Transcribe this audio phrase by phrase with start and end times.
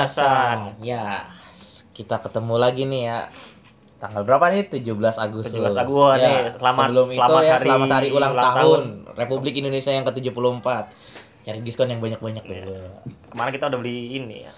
[0.00, 0.58] Konnichiwa minasan.
[0.80, 1.04] Ya,
[1.92, 3.18] kita ketemu lagi nih ya.
[4.00, 4.64] Tanggal berapa nih?
[4.66, 5.52] 17 Agustus.
[5.52, 6.36] 17 Agustus ya, nih.
[6.56, 8.82] Selamat- sebelum itu selamat ya hari selamat hari ulang, ulang tahun.
[9.14, 10.66] Republik Indonesia yang ke-74.
[11.40, 12.76] Cari diskon yang banyak-banyak dulu.
[13.28, 14.52] Kemarin kita udah beli ini ya.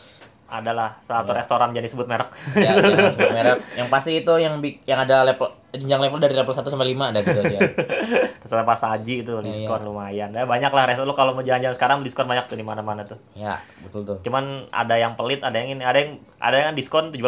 [0.52, 2.28] Adalah salah satu restoran jadi sebut merek.
[2.52, 3.58] Ya, jangan sebut merek.
[3.72, 7.18] Yang pasti itu yang yang ada level jenjang level dari level 1 sampai 5 ada
[7.24, 7.60] gitu aja.
[8.44, 9.88] Restoran Pas Haji itu diskon iya.
[9.88, 10.28] lumayan.
[10.36, 13.16] Ya banyak lah restoran lu kalau mau jalan-jalan sekarang diskon banyak tuh di mana-mana tuh.
[13.32, 14.20] Ya, betul tuh.
[14.20, 17.24] Cuman ada yang pelit, ada yang ini, ada yang ada yang diskon 17%.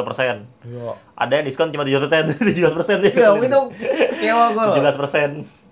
[0.68, 0.92] Yo.
[1.16, 3.60] Ada yang diskon cuma 17%, 17% Ya, itu
[4.20, 4.76] kecewa gue loh.
[4.76, 5.63] 17%.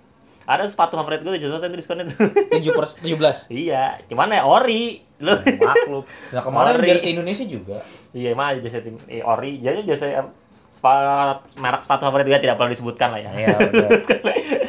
[0.43, 2.13] Ada sepatu favorit gue 17% diskon itu.
[2.13, 2.85] 7 per
[3.47, 3.47] 17.
[3.49, 4.99] iya, cuman ya ori.
[5.17, 6.03] Lu Maklum.
[6.29, 6.87] Nah, kemarin Ori.
[6.89, 7.79] jersey Indonesia juga.
[8.11, 10.27] Iya emang aja jasa tim eh, ori jadi jasa em,
[10.69, 13.31] sepat merek sepatu favorit dia tidak perlu disebutkan lah ya.
[13.39, 13.89] Ya, udah.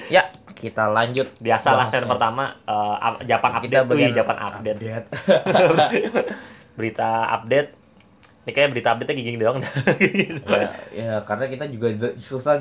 [0.06, 1.27] ya, kita lanjut.
[1.36, 4.78] Biasa lah segmen pertama eh, up- Japan Kita update, bagian Wih, Japan update.
[4.78, 5.06] Update.
[6.78, 7.70] berita update.
[8.45, 9.58] Ini kayak berita update-nya giging doang.
[10.45, 12.61] ya, ya, karena kita juga susah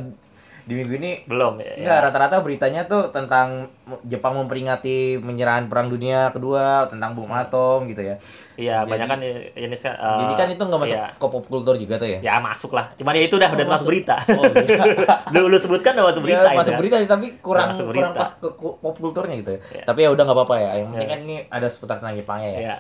[0.64, 1.76] di minggu ini Belum ya.
[1.76, 3.68] Enggak, rata-rata beritanya tuh tentang
[4.04, 8.16] Jepang memperingati penyerahan Perang Dunia Kedua, tentang bom atom gitu ya.
[8.54, 9.20] Iya, banyak kan
[9.52, 11.10] jenis eh, Jadi kan itu nggak masuk iya.
[11.12, 12.20] ke pop culture juga tuh ya.
[12.22, 12.88] Ya masuk lah.
[12.96, 14.16] Cuman ya itu udah udah Oh, masuk berita.
[14.32, 14.84] Oh, iya.
[15.34, 18.20] lu lu sebutkan udah masuk berita Ya, masuk berita tapi kurang Masuk kurang berita.
[18.20, 19.60] pas ke pop culturenya gitu ya.
[19.74, 19.84] Iya.
[19.84, 20.70] Tapi ya udah nggak apa-apa ya.
[20.76, 21.12] Yang penting Iya.
[21.12, 22.60] kan ini ada seputar tentang Jepangnya ya.
[22.60, 22.76] Iya.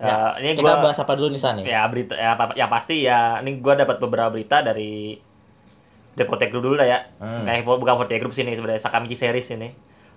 [0.00, 1.68] Ya, Eh, ini kita gua bahas apa dulu nih San nih?
[1.68, 5.12] ya berita ya apa yang pasti ya ini gua dapat beberapa berita dari
[6.12, 6.98] Deporte Group dulu lah ya.
[7.16, 7.44] Hmm.
[7.44, 9.70] Kayak bukan Forte Group sini sebenarnya Sakamichi series ini.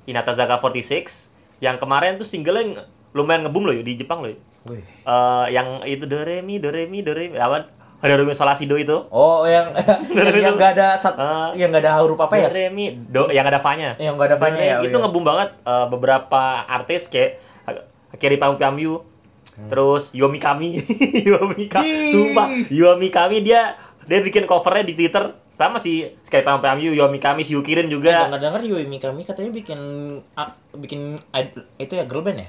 [0.04, 2.84] Hinata Zaga 46 yang kemarin tuh single-nya
[3.14, 4.30] lumayan ngebum loh ya di Jepang loh.
[4.30, 4.38] ya.
[4.68, 4.84] Wih.
[4.84, 7.72] Eh, yang itu Doremi Doremi Doremi apa?
[8.04, 9.00] Ada Doremi Solasido itu.
[9.08, 9.72] Oh, yang
[10.12, 11.56] yang yang nggak ada sat, Ah.
[11.56, 12.52] yang nggak ada huruf apa ya?
[12.52, 13.96] Doremi do yang ada fa-nya.
[13.96, 15.04] Yang nggak ada fa-nya ya, oh Itu iya.
[15.08, 17.40] ngebum banget eh, beberapa artis kayak
[18.12, 19.02] Akiri Pam Pamyu,
[19.72, 20.78] terus Yomi Kami,
[21.32, 23.74] Yomi Kami, sumpah Yomi Kami dia
[24.04, 27.92] dia bikin covernya di Twitter sama si Akiri Pam Pamyu, Yomi Kami, si Yukirin Eh,
[27.92, 28.26] juga.
[28.26, 29.80] dengar-dengar Yui Mikami katanya bikin
[30.34, 31.16] ah, bikin
[31.78, 32.48] itu ya girl band ya?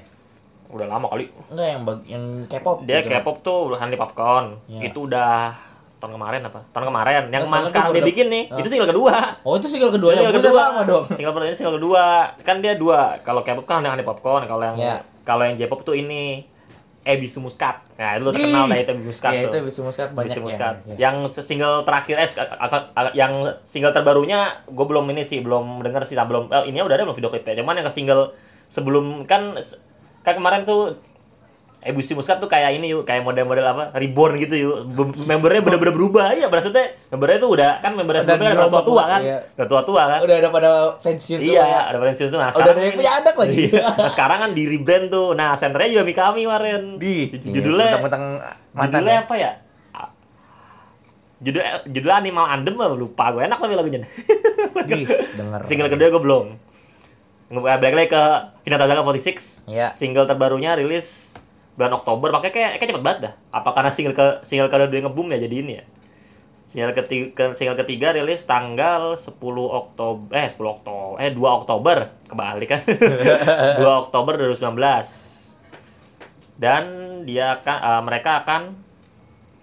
[0.67, 1.29] Udah lama kali.
[1.47, 2.77] Enggak yang bag, yang K-pop.
[2.83, 3.13] Dia gitu.
[3.13, 4.57] K-pop tuh udah Honey Popcorn.
[4.65, 4.89] Iya.
[4.89, 5.53] Itu udah
[5.95, 6.59] tahun kemarin apa?
[6.73, 7.29] Tahun kemarin.
[7.29, 8.57] Yang Oh, kemarin sekarang dia udah- bikin nih, Ah.
[8.59, 9.13] itu single kedua.
[9.41, 10.19] Oh, itu single keduanya.
[10.19, 11.05] Single Buset, kedua lama dong.
[11.13, 12.03] Single pertama single kedua.
[12.41, 13.21] Kan dia dua.
[13.21, 14.97] Kalau K-pop kan ada Honey Popcorn, kalau yang Iya.
[15.21, 16.41] kalau yang J-pop tuh ini
[17.05, 17.85] Ebisu Muscat.
[18.01, 19.61] Nah, itu terkenal dari itu Ebisu Muscat Ya, itu tuh.
[19.61, 20.45] Bisu Muscat banyak Ebisu ya.
[20.49, 20.75] Muscat.
[20.89, 20.95] Ya.
[21.05, 22.29] Yang se- single terakhir eh
[23.13, 27.05] yang single terbarunya gue belum ini sih, belum denger sih, belum eh, ini udah ada
[27.05, 27.61] belum video klipnya.
[27.61, 28.33] Cuman yang ke single
[28.65, 29.53] sebelum kan
[30.25, 30.97] kan kemarin tuh
[31.85, 34.75] Ebusi Muscat tuh kayak ini yuk, kayak model-model apa, reborn gitu yuk.
[34.89, 39.11] Be- membernya bener-bener berubah ya, maksudnya membernya tuh udah kan membernya sebelumnya udah tua-tua banget,
[39.13, 39.21] kan.
[39.21, 39.37] iya.
[39.53, 40.19] Udah tua-tua kan.
[40.25, 41.81] Udah ada pada pensiun semua Iya, ya.
[41.85, 42.43] ada pensiun semua.
[42.43, 43.57] Nah, Udah ada yang punya anak lagi.
[43.69, 43.83] Iya.
[44.01, 45.27] Nah, sekarang kan di rebrand tuh.
[45.31, 46.81] Nah, senternya juga Mikami kemarin.
[46.97, 47.13] Di
[47.53, 48.23] judulnya tentang
[48.73, 49.21] judulnya ya.
[49.21, 49.51] apa ya?
[51.35, 54.07] Judul judulnya Animal Andem apa lupa gue enak tapi lagunya.
[54.89, 55.59] Di denger.
[55.61, 56.45] Single kedua gue belum.
[57.61, 58.23] Balik lagi ke
[58.65, 59.69] Hinata Saga 46.
[59.69, 59.93] Iya.
[59.93, 61.35] Single terbarunya rilis
[61.75, 62.31] bulan Oktober.
[62.31, 63.33] Makanya kayak kayak cepet banget dah.
[63.51, 65.85] Apa karena single ke single kedua dia ngebum ya jadi ini ya?
[66.65, 69.37] Single ketiga, single ketiga rilis tanggal 10
[69.69, 72.81] Oktober eh 10 Oktober eh 2 Oktober kebalik kan
[73.79, 74.73] 2 Oktober 2019
[76.57, 76.83] dan
[77.21, 78.61] dia akan eh, mereka akan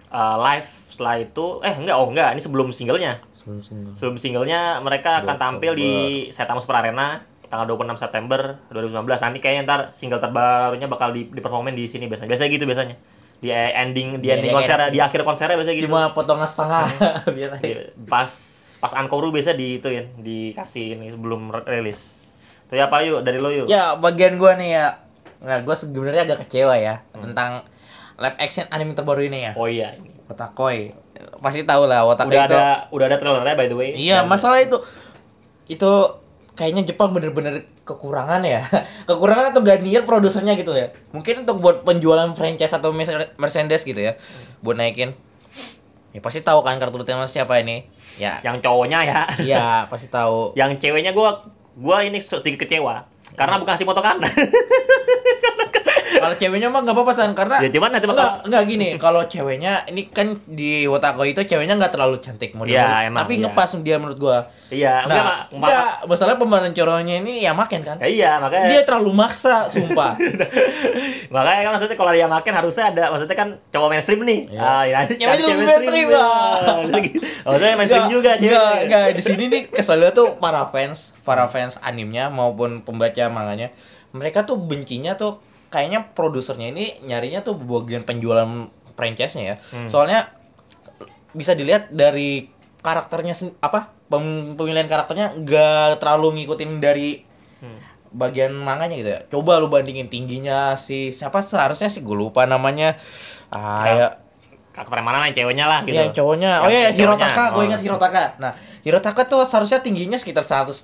[0.07, 3.93] eh, live setelah itu eh enggak oh enggak ini sebelum singlenya Sebelum single.
[3.97, 5.91] sebelum singlenya mereka akan 2 tampil di
[6.29, 7.19] Saitama Super Arena
[7.53, 12.25] tanggal 26 September 2019 nanti kayaknya ntar single terbarunya bakal di, diperformin di sini biasanya
[12.27, 12.95] biasanya gitu biasanya
[13.37, 16.89] di ending di Iya, ending iya, konser di akhir konsernya biasanya gitu Cuma potongan setengah
[17.37, 17.61] biasanya.
[17.61, 18.31] Di- pas
[18.79, 22.25] pas Ankoru biasa di itu ya dikasih ini sebelum rilis
[22.65, 24.87] tuh ya apa yuk dari lo yuk Ya, bagian gua nih ya.
[25.39, 27.29] Nah, gua sebenarnya agak kecewa ya Hmm.
[27.29, 27.61] tentang
[28.15, 29.53] live action anime terbaru ini ya.
[29.53, 30.95] oh iya ini Otakoi.
[31.37, 32.55] Pasti tahu lah Otakoi udah itu.
[32.55, 34.79] ada udah ada trailernya by the way Iya, masalah itu
[35.65, 35.91] itu
[36.53, 38.61] kayaknya Jepang bener-bener kekurangan ya.
[39.09, 40.93] kekurangan atau gak niat produsernya gitu ya.
[41.09, 44.15] Mungkin untuk buat penjualan franchise atau Merce- Mercedes gitu ya.
[44.59, 45.17] Buat naikin.
[46.13, 47.89] Ya pasti tahu kan kartu utama siapa ini?
[48.13, 48.37] Ya.
[48.39, 50.53] yang cowoknya ya Iya, pasti tahu.
[50.53, 51.41] yang ceweknya gua
[51.73, 53.01] gua ini sedikit kecewa
[53.33, 54.21] karena bukan si motokan
[56.13, 58.87] Kalau ceweknya mah nggak apa-apa san karena ya cuman nanti Enggak, enggak gini.
[58.95, 62.73] Kalau ceweknya ini kan di Wotako itu ceweknya nggak terlalu cantik model.
[62.73, 63.41] Iya, emang, Tapi iya.
[63.45, 64.39] ngepas dia menurut gua.
[64.69, 65.49] iya enggak Nah, Mak.
[65.53, 67.97] enggak, masalah pemeran cowoknya ini ya makin kan.
[67.97, 70.13] Ya, iya makanya Dia terlalu maksa, sumpah.
[71.33, 74.59] makanya kan maksudnya kalau dia makin harusnya ada maksudnya kan cowok mainstream nih Iya.
[74.61, 76.17] ah ya, Cewek cari juga mainstream, ya.
[76.17, 76.79] Bang.
[77.45, 79.05] maksudnya mainstream juga cewek Enggak, enggak.
[79.13, 83.69] Di sini nih keselnya tuh para fans, para fans animenya maupun pembaca manganya.
[84.11, 85.41] Mereka tuh bencinya tuh
[85.73, 88.45] kayaknya produsernya ini nyarinya tuh bagian penjualan
[88.93, 89.55] franchise-nya ya.
[89.73, 89.89] Hmm.
[89.89, 90.29] Soalnya
[91.31, 92.45] bisa dilihat dari
[92.79, 97.25] karakternya apa pem- pemilihan karakternya nggak terlalu ngikutin dari
[97.57, 97.79] Hmm.
[98.11, 99.21] bagian manganya gitu ya.
[99.25, 103.01] Coba lu bandingin tingginya si siapa seharusnya sih gue lupa namanya.
[103.49, 104.07] Ah, Ya,
[104.69, 105.93] Karakter mana lah, yang ceweknya lah gitu.
[105.95, 106.51] Iya, cowoknya.
[106.59, 106.97] Oh iya, cowoknya.
[106.97, 107.43] Hirotaka.
[107.49, 107.67] Gue Oh.
[107.69, 108.23] ingat Hirotaka.
[108.37, 108.51] Nah,
[108.83, 110.83] Hirotaka tuh seharusnya tingginya sekitar 189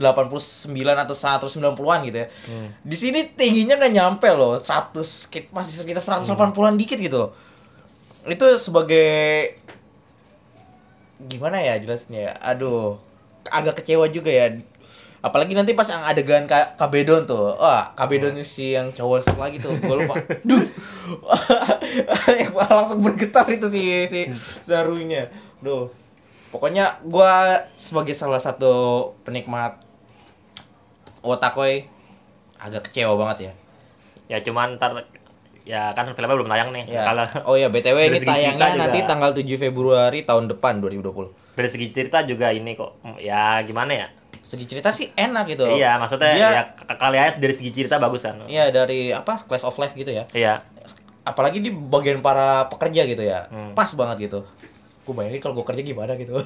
[0.72, 2.28] atau 190-an gitu ya.
[2.48, 2.72] Hmm.
[2.80, 7.31] Di sini tingginya nggak nyampe loh, 100 sekit- masih sekitar 180-an dikit gitu loh.
[8.24, 9.60] Itu sebagai
[11.19, 12.34] gimana ya jelasnya ya?
[12.40, 12.96] Aduh,
[13.51, 14.48] agak kecewa juga ya.
[15.19, 17.51] Apalagi nanti pas yang adegan Ka- Kabedon tuh.
[17.60, 19.75] Wah, Kabedon si yang cowok satu lagi tuh.
[19.75, 20.16] Gue lupa.
[20.48, 20.63] Duh.
[22.80, 24.19] langsung bergetar itu si si
[24.63, 25.28] darunya.
[25.60, 25.92] Duh.
[26.50, 28.72] Pokoknya gua sebagai salah satu
[29.22, 29.78] penikmat
[31.22, 31.86] otakoi
[32.57, 33.54] agak kecewa banget ya.
[34.30, 34.94] Ya cuman ntar
[35.62, 36.86] ya kan filmnya belum tayang nih.
[36.90, 37.06] Ya.
[37.06, 38.81] Kalau Oh ya, BTW ini tayangnya juga.
[38.88, 41.38] nanti tanggal 7 Februari tahun depan 2020.
[41.54, 44.07] dari segi cerita juga ini kok mm, ya gimana ya?
[44.48, 45.68] Segi cerita sih enak gitu.
[45.68, 46.63] Iya, maksudnya Dia- ya
[46.96, 48.40] kali aja dari segi cerita bagus kan.
[48.48, 49.36] Iya, dari apa?
[49.44, 50.24] Class of Life gitu ya.
[50.31, 50.63] Iya.
[51.22, 53.51] Apalagi di bagian para pekerja gitu ya.
[53.51, 53.75] Hmm.
[53.75, 54.48] Pas banget gitu.
[55.10, 56.38] Gue bayangin kalau gue kerja gimana gitu.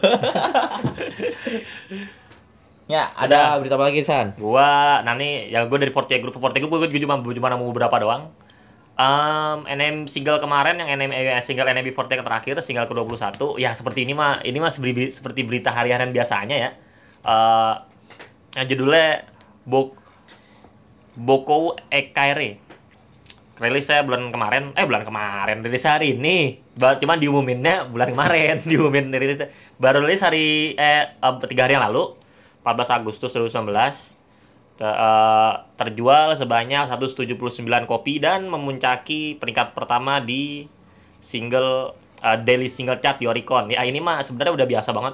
[2.87, 4.31] ya, ada berita apa lagi, San?
[4.39, 8.31] Gua nani ya gua dari Forte Group Forte Group gua cuma cuma nemu beberapa doang.
[8.95, 14.07] Um, NM single kemarin yang NM eh, single NMB Forte terakhir single ke-21 ya seperti
[14.07, 16.69] ini mah ini mah seperti, seperti berita hari-harian biasanya ya.
[17.27, 17.75] Eh
[18.55, 19.27] yang judulnya
[19.67, 19.97] Bok
[21.19, 22.62] Boko Ekaire.
[23.53, 26.57] Rilis saya bulan kemarin, eh bulan kemarin, rilis hari ini.
[26.73, 29.53] Ba- Cuman diumuminnya bulan kemarin, diumumin rilisnya.
[29.77, 31.13] Baru rilis hari eh
[31.45, 32.17] tiga hari yang lalu,
[32.65, 34.17] 14 Agustus 2019.
[34.73, 40.65] Te- eh, terjual sebanyak 179 kopi dan memuncaki peringkat pertama di
[41.21, 41.93] single
[42.25, 43.69] eh, daily single chart di Oricon.
[43.69, 45.13] Ya ini mah sebenarnya udah biasa banget.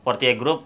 [0.00, 0.64] Portier Group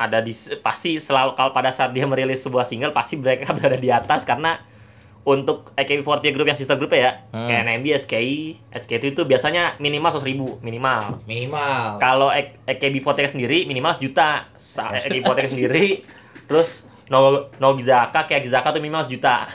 [0.00, 0.32] ada di
[0.64, 4.56] pasti selalu kalau pada saat dia merilis sebuah single pasti mereka berada di atas karena
[5.20, 7.44] untuk AKB48 Group yang sister group ya, Hmm.
[7.44, 8.38] kayak NMB, SKI,
[8.72, 11.20] SKT itu biasanya minimal 100 ribu minimal.
[11.24, 11.98] Minimal.
[11.98, 12.32] Kalau
[12.66, 14.48] AKB48 sendiri minimal sejuta.
[14.56, 16.00] Sa- AKB48 sendiri
[16.46, 19.50] terus No Nogizaka kayak Gizaka tuh minimal sejuta.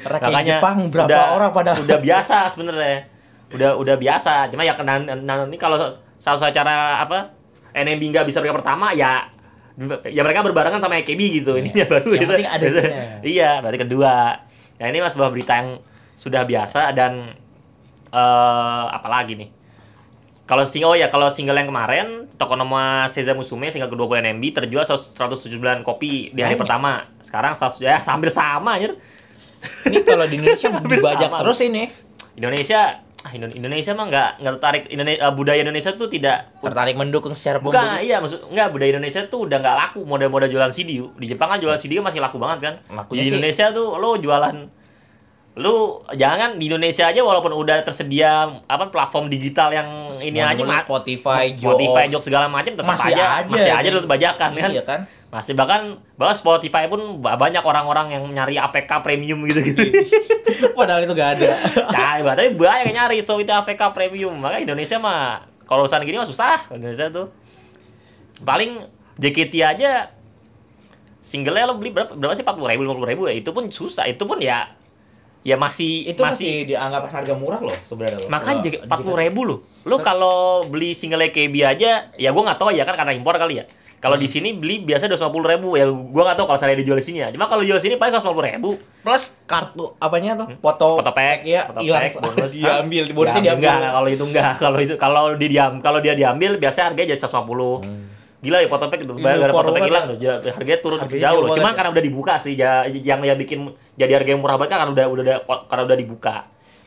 [0.00, 3.10] Rakyat Jepang berapa orang pada- udah biasa sebenarnya.
[3.50, 4.48] Udah udah biasa.
[4.48, 5.76] Cuma ya kena nah, ini kalau
[6.16, 7.34] salah satu cara apa
[7.72, 9.26] NMB nggak bisa mereka pertama ya
[10.06, 11.58] ya mereka berbarengan sama AKB gitu.
[11.58, 12.30] Ini ya baru Yang gitu.
[12.32, 12.66] penting ada.
[13.20, 14.14] Iya, berarti kedua.
[14.78, 15.78] Ya ini mas sebuah berita yang
[16.14, 17.34] sudah biasa dan
[18.14, 19.50] eh apalagi nih?
[20.44, 24.84] Kalau single oh ya kalau single yang kemarin Tokonoma Seiza Musume single ke-20 NMB terjual
[24.84, 26.60] 179 kopi di hari Banyak.
[26.60, 26.92] pertama.
[27.24, 28.92] Sekarang 100 ya hampir sama anjir.
[29.88, 31.40] Ini kalau di Indonesia dibajak sama.
[31.40, 31.88] terus ini.
[32.36, 37.32] Indonesia ah, Indo- Indonesia mah nggak nggak tertarik Indonesia budaya Indonesia tuh tidak Tertarik mendukung
[37.32, 38.06] secara Bukan, pembeli.
[38.06, 41.00] iya maksud enggak budaya Indonesia tuh udah nggak laku model-model jualan CD.
[41.00, 42.74] Di Jepang kan jualan CD masih laku banget kan.
[42.94, 44.56] Lakunya di sih- Indonesia tuh lo jualan
[45.54, 45.74] lu
[46.10, 49.86] jangan di Indonesia aja walaupun udah tersedia apa platform digital yang
[50.18, 50.84] ini aja Mana-mana Mat.
[50.84, 52.10] Spotify, Spotify.
[52.10, 53.46] Jok segala macam tetap Masih aja, aja.
[53.48, 54.68] masih aja tetap bajakan kan.
[54.68, 55.00] Iya kan?
[55.34, 59.82] Masih bahkan bahkan Spotify pun ba- banyak orang-orang yang nyari APK premium gitu-gitu.
[60.78, 61.58] Padahal itu gak ada.
[61.94, 64.38] Nah, tapi banyak yang nyari so itu APK premium.
[64.38, 67.34] Maka Indonesia mah kalau urusan gini mah susah Indonesia tuh.
[68.46, 68.86] Paling
[69.18, 70.14] JKT aja
[71.26, 74.22] singlenya lo beli berapa berapa sih 40 ribu 50 ribu ya itu pun susah itu
[74.28, 74.76] pun ya
[75.44, 78.30] ya masih itu masih, dianggap harga murah loh sebenarnya loh.
[78.32, 79.58] Makan Kalau empat puluh ribu loh.
[79.84, 83.60] Lu kalau beli single KB aja, ya gua nggak tahu ya kan karena impor kali
[83.60, 83.68] ya.
[84.04, 84.20] Kalau Hmm.
[84.20, 87.06] di sini beli biasa dua puluh ribu, ya gua nggak tahu kalau saya dijual di
[87.08, 87.32] sini ya.
[87.32, 88.70] Cuma kalau dijual di sini paling seratus puluh ribu.
[89.00, 90.48] plus kartu apanya tuh?
[90.58, 92.52] Foto Foto pack, ya hilang pack, bonus.
[92.56, 93.14] diambil, Hah?
[93.16, 93.68] bonusnya Ya, diambil.
[93.70, 94.52] Enggak, kalau itu enggak.
[94.64, 97.80] Kalau itu kalau dia diam, kalau dia diambil biasanya harganya jadi 150.
[98.40, 99.12] Gila ya foto pack itu.
[99.14, 100.16] Iya, Gara-gara foto pack hilang tuh,
[100.52, 101.56] harganya turun Harganya jauh loh.
[101.56, 101.72] ya.
[101.72, 103.58] karena udah dibuka sih, yang yang bikin
[103.96, 106.36] jadi harga yang murah banget kan karena udah udah udah karena udah dibuka.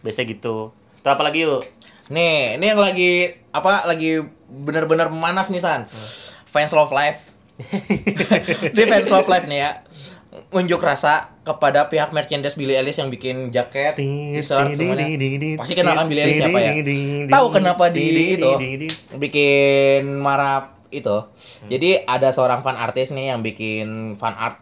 [0.06, 0.70] Biasanya gitu.
[1.02, 1.66] Terus apa lagi yuk?
[2.08, 3.12] Nih, ini yang lagi
[3.50, 5.90] apa lagi benar-benar memanas nih San.
[5.90, 6.27] Hmm.
[6.58, 7.22] Fans Love Live.
[8.74, 9.72] Ini fans Love Live nih ya.
[10.50, 15.06] Unjuk rasa kepada pihak merchandise Billie Eilish yang bikin jaket, t-shirt semuanya.
[15.54, 16.74] Pasti kenal kan Billie Eilish siapa ya?
[17.30, 18.52] Tahu kenapa di itu
[19.14, 21.30] bikin marah itu.
[21.68, 24.58] Jadi ada seorang fan artis nih yang bikin fan art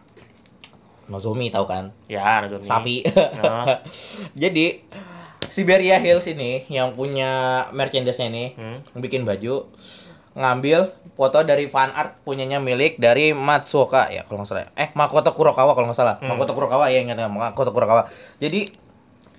[1.06, 1.94] Nozomi tahu kan?
[2.10, 2.66] Ya, Nozomi.
[2.66, 2.96] Sapi.
[3.38, 3.78] Nah.
[4.42, 4.82] Jadi
[5.46, 7.30] Siberia Hills ini yang punya
[7.70, 8.82] merchandise-nya ini Hmm.
[8.98, 9.70] bikin baju
[10.36, 14.68] ngambil foto dari fan art punyanya milik dari Matsuoka ya kalau nggak salah.
[14.74, 16.16] Eh Makoto Kurokawa kalau nggak salah.
[16.20, 16.28] Hmm.
[16.30, 18.12] Makoto Kurokawa ya ingat Makoto Kurokawa.
[18.36, 18.68] Jadi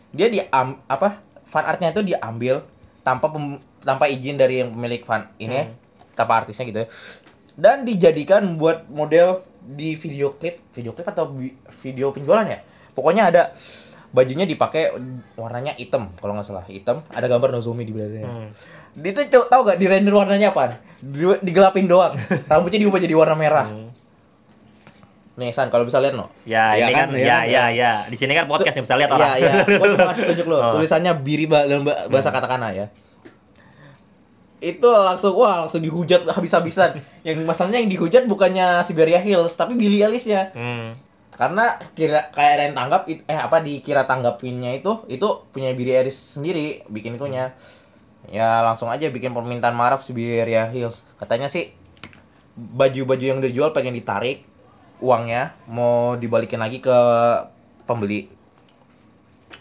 [0.09, 2.65] dia di apa fan artnya itu diambil
[3.01, 5.75] tanpa pem- tanpa izin dari yang pemilik fan ini ya, Hmm.
[6.11, 6.89] tanpa artisnya gitu ya.
[7.53, 11.33] dan dijadikan buat model di video klip video klip atau
[11.79, 12.61] video penjualan ya
[12.91, 13.43] pokoknya ada
[14.07, 14.93] bajunya dipakai
[15.33, 18.49] warnanya hitam kalau nggak salah hitam ada gambar Nozomi di belakangnya Hmm.
[18.97, 23.33] Dia tuh tahu gak di render warnanya apa Di- digelapin doang rambutnya diubah jadi warna
[23.33, 23.89] merah Hmm.
[25.37, 27.53] nih San kalau bisa lihat no Ya, Iya ini kan, kan, iya ya, kan, ya,
[27.53, 27.65] ya.
[27.71, 27.91] ya.
[28.03, 29.29] Di sini kan podcast yang bisa lihat Iya, orang.
[29.37, 29.51] iya.
[29.77, 30.57] Gua cuma kasih tunjuk lo.
[30.57, 30.71] Oh.
[30.73, 32.89] Tulisannya biri ba- dalam ba- bahasa katakana ya.
[34.57, 36.97] Itu langsung wah langsung dihujat habis-habisan.
[37.21, 40.49] yang masalahnya yang dihujat bukannya Siberia Hills tapi Billy Eilish-nya.
[40.51, 40.97] Hmm.
[41.29, 46.33] Karena kira kayak ada yang tanggap eh apa dikira tanggapinnya itu itu punya Billy Eilish
[46.33, 47.53] sendiri bikin itunya.
[48.27, 51.03] Ya langsung aja bikin permintaan maaf Siberia Hills.
[51.15, 51.71] Katanya sih
[52.53, 54.43] baju-baju yang dijual pengen ditarik
[54.97, 56.97] uangnya mau dibalikin lagi ke
[57.83, 58.27] pembeli.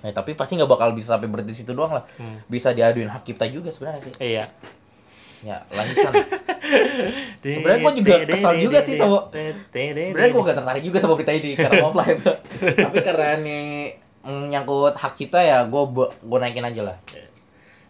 [0.01, 2.05] Ya, tapi pasti nggak bakal bisa sampai berhenti situ doang lah.
[2.17, 2.43] Hmm.
[2.47, 4.13] Bisa diaduin hak cipta juga sebenarnya sih.
[4.19, 4.45] Iya.
[5.43, 6.15] Ya, lanjut sana.
[7.55, 9.25] Sebenarnya gua juga kesal juga sih sama-
[10.09, 12.23] Sebenarnya gue gak tertarik juga sama berita ini karena love live.
[12.75, 13.59] Tapi karena ini
[14.23, 16.97] menyangkut hak cipta ya gue gue naikin aja lah.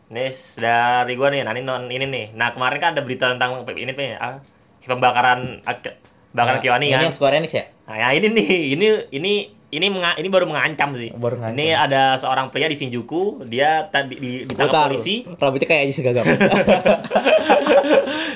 [0.06, 2.26] Nih dari gua nih, nani non ini nih.
[2.32, 4.38] Nah kemarin kan ada berita tentang ini nih, ah,
[4.82, 5.98] pembakaran ak-
[6.30, 7.00] pembakaran Nah, Kiwani kan.
[7.00, 7.64] Ini yang Square Enix ya?
[7.84, 9.32] Nah, ya ini nih, ini ini
[9.66, 11.10] ini menga- ini baru mengancam sih.
[11.10, 11.58] Baru mengancam.
[11.58, 15.26] Ini ada seorang pria di Shinjuku, dia tadi di, ditangkap polisi.
[15.26, 16.24] Rambutnya kayak aja segagap.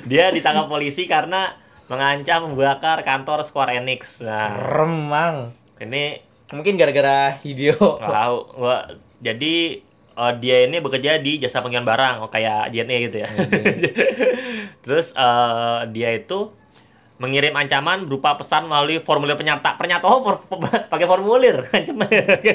[0.07, 1.55] Dia ditangkap polisi karena
[1.87, 4.19] mengancam membakar kantor Square Enix.
[4.19, 5.37] Nah, Serem mang.
[5.79, 6.19] ini
[6.51, 7.39] Mungkin gara-gara
[7.95, 8.37] nggak tahu.
[8.59, 8.83] Gua
[9.23, 9.79] jadi
[10.13, 13.29] eh, dia ini bekerja di jasa pengiriman barang, oh, kayak JNE gitu ya.
[14.85, 16.55] Terus eh, dia itu
[17.21, 19.77] mengirim ancaman berupa pesan melalui formulir penyerta.
[19.77, 20.41] Pernyataan oh, for-
[20.89, 21.69] pakai formulir.
[21.69, 21.93] Pakai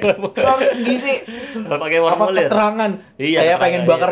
[0.02, 0.82] formulir.
[0.82, 1.22] Gisi.
[1.70, 2.50] pakai Apa formulir.
[2.50, 2.92] keterangan?
[3.22, 3.90] Iya, Saya keterangan, pengen iya.
[3.94, 4.10] bakar.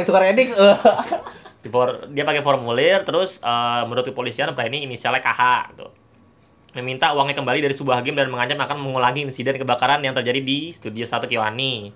[1.64, 5.42] Di for- dia pakai formulir terus eh, menurut kepolisian pria ini inisialnya KH
[5.74, 5.88] gitu.
[6.74, 10.74] Meminta uangnya kembali dari sebuah game dan mengancam akan mengulangi insiden kebakaran yang terjadi di
[10.74, 11.94] Studio 1 Kiwani.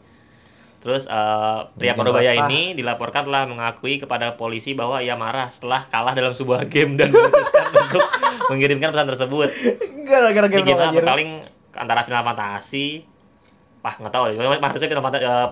[0.87, 6.15] Terus eh, pria Parubaya ini dilaporkan telah mengakui kepada polisi bahwa ia marah setelah kalah
[6.15, 8.03] dalam sebuah game dan memutuskan untuk
[8.47, 9.51] mengirimkan pesan tersebut.
[10.07, 11.43] Gara-gara game apa paling
[11.75, 13.03] antara Final Fantasy.
[13.83, 14.23] Wah, nggak tahu.
[14.63, 15.47] Harusnya Final Fantasy eh,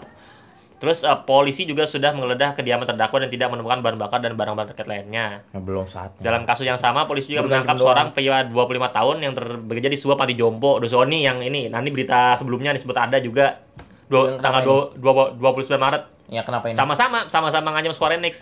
[0.80, 4.72] Terus eh, polisi juga sudah menggeledah kediaman terdakwa dan tidak menemukan bahan bakar dan barang-barang
[4.72, 5.44] terkait lainnya.
[5.52, 6.24] Ya, belum saatnya.
[6.24, 9.34] Dalam kasus yang sama, polisi juga menangkap seorang pria 25 tahun yang
[9.68, 11.68] bekerja di sebuah panti jompo Dosoni yang ini.
[11.68, 13.68] Nanti berita sebelumnya disebut ada juga
[14.06, 16.04] dua, tanggal kenapa dua- 29 Maret.
[16.28, 16.76] Ya kenapa ini?
[16.76, 18.42] Sama-sama, sama-sama ngancam Square Enix.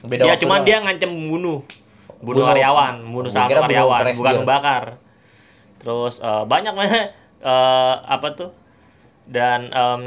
[0.00, 0.66] Beda ya cuman doang.
[0.66, 1.10] dia ngancam.
[1.10, 1.60] Bunuh
[2.20, 4.84] Bunuh- karyawan, kira satu bunuh karyawan, bukan membakar.
[5.78, 7.06] Terus eh, banyak banget
[7.50, 8.50] eh, apa tuh?
[9.24, 10.02] Dan em,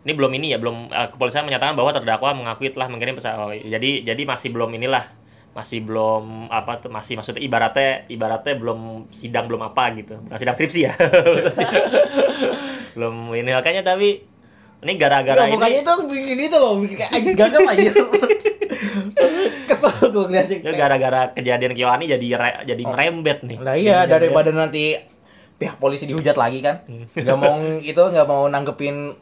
[0.00, 3.36] ini belum ini ya, belum eh, kepolisian menyatakan bahwa terdakwa mengakui telah mengirim pesan.
[3.36, 5.06] oh, jadi jadi masih belum inilah
[5.50, 10.54] masih belum apa tuh masih maksudnya ibaratnya ibaratnya belum sidang belum apa gitu bukan sidang
[10.54, 10.94] skripsi ya
[12.92, 14.24] belum ini makanya tapi
[14.80, 17.90] ini gara-gara Enggak, ini mukanya itu bikin itu loh, bikin kayak ajis gagap aja.
[19.66, 20.56] Kesel gue ngeliatnya.
[20.62, 23.58] Ya gara-gara kejadian Kiwani jadi re- jadi merembet nih.
[23.58, 24.96] Nah iya Jadi daripada nanti
[25.56, 27.04] pihak polisi dihujat lagi kan, Hmm.
[27.12, 29.12] nggak mau itu nggak mau nanggepin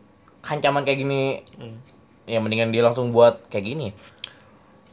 [0.41, 1.83] ancaman kayak gini, Hmm.
[2.25, 3.89] ya mendingan dia langsung buat kayak gini.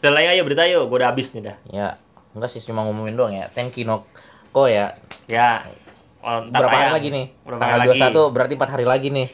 [0.01, 1.57] Udah lah ya, ayo berita yuk, gue udah habis nih dah.
[1.69, 1.87] Ya
[2.33, 3.47] enggak sih cuma ngomongin doang ya.
[3.47, 4.09] Tenki no
[4.49, 4.97] ko ya.
[5.25, 5.69] Ya.
[6.25, 6.95] Oh, Berapa hari tayang.
[6.97, 7.25] lagi nih?
[7.39, 8.01] Berapa Tanggal hari lagi?
[8.01, 9.27] 21 berarti 4 hari lagi nih.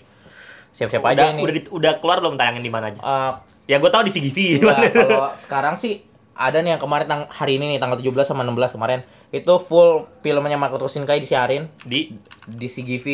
[0.72, 1.40] Siap-siap aja ini.
[1.40, 3.00] Udah, udah keluar belum tayangin di mana aja?
[3.00, 3.32] Eh,
[3.64, 4.38] Ya gue tahu di CGV.
[4.60, 8.42] Enggak, kalau sekarang sih ada nih yang kemarin tang hari ini nih tanggal 17 sama
[8.42, 12.12] 16 kemarin itu full filmnya Makoto Shinkai disiarin di
[12.44, 13.06] di CGV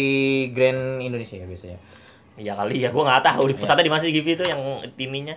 [0.50, 1.77] Grand Indonesia ya biasanya.
[2.38, 4.62] ya kali ya gue nggak tahu di pusatnya di mana CGV itu yang
[4.96, 5.36] ininya.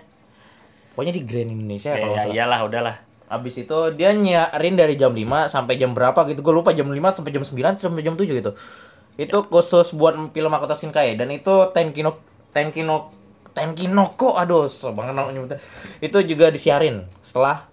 [0.91, 2.95] Pokoknya di Grand Indonesia Ya, kalau ya, iyalah udahlah.
[3.31, 6.43] Abis itu dia nyiarin dari jam 5 sampai jam berapa gitu.
[6.43, 8.51] Gue lupa jam 5 sampai jam 9 sampai jam 7 gitu.
[9.15, 12.19] Itu khusus buat film Makoto Shinkai dan itu Tenkino
[12.51, 13.15] Tenkino
[13.51, 15.59] Tenkinoko aduh banget namanya nyebutnya.
[15.99, 17.67] Itu juga disiarin setelah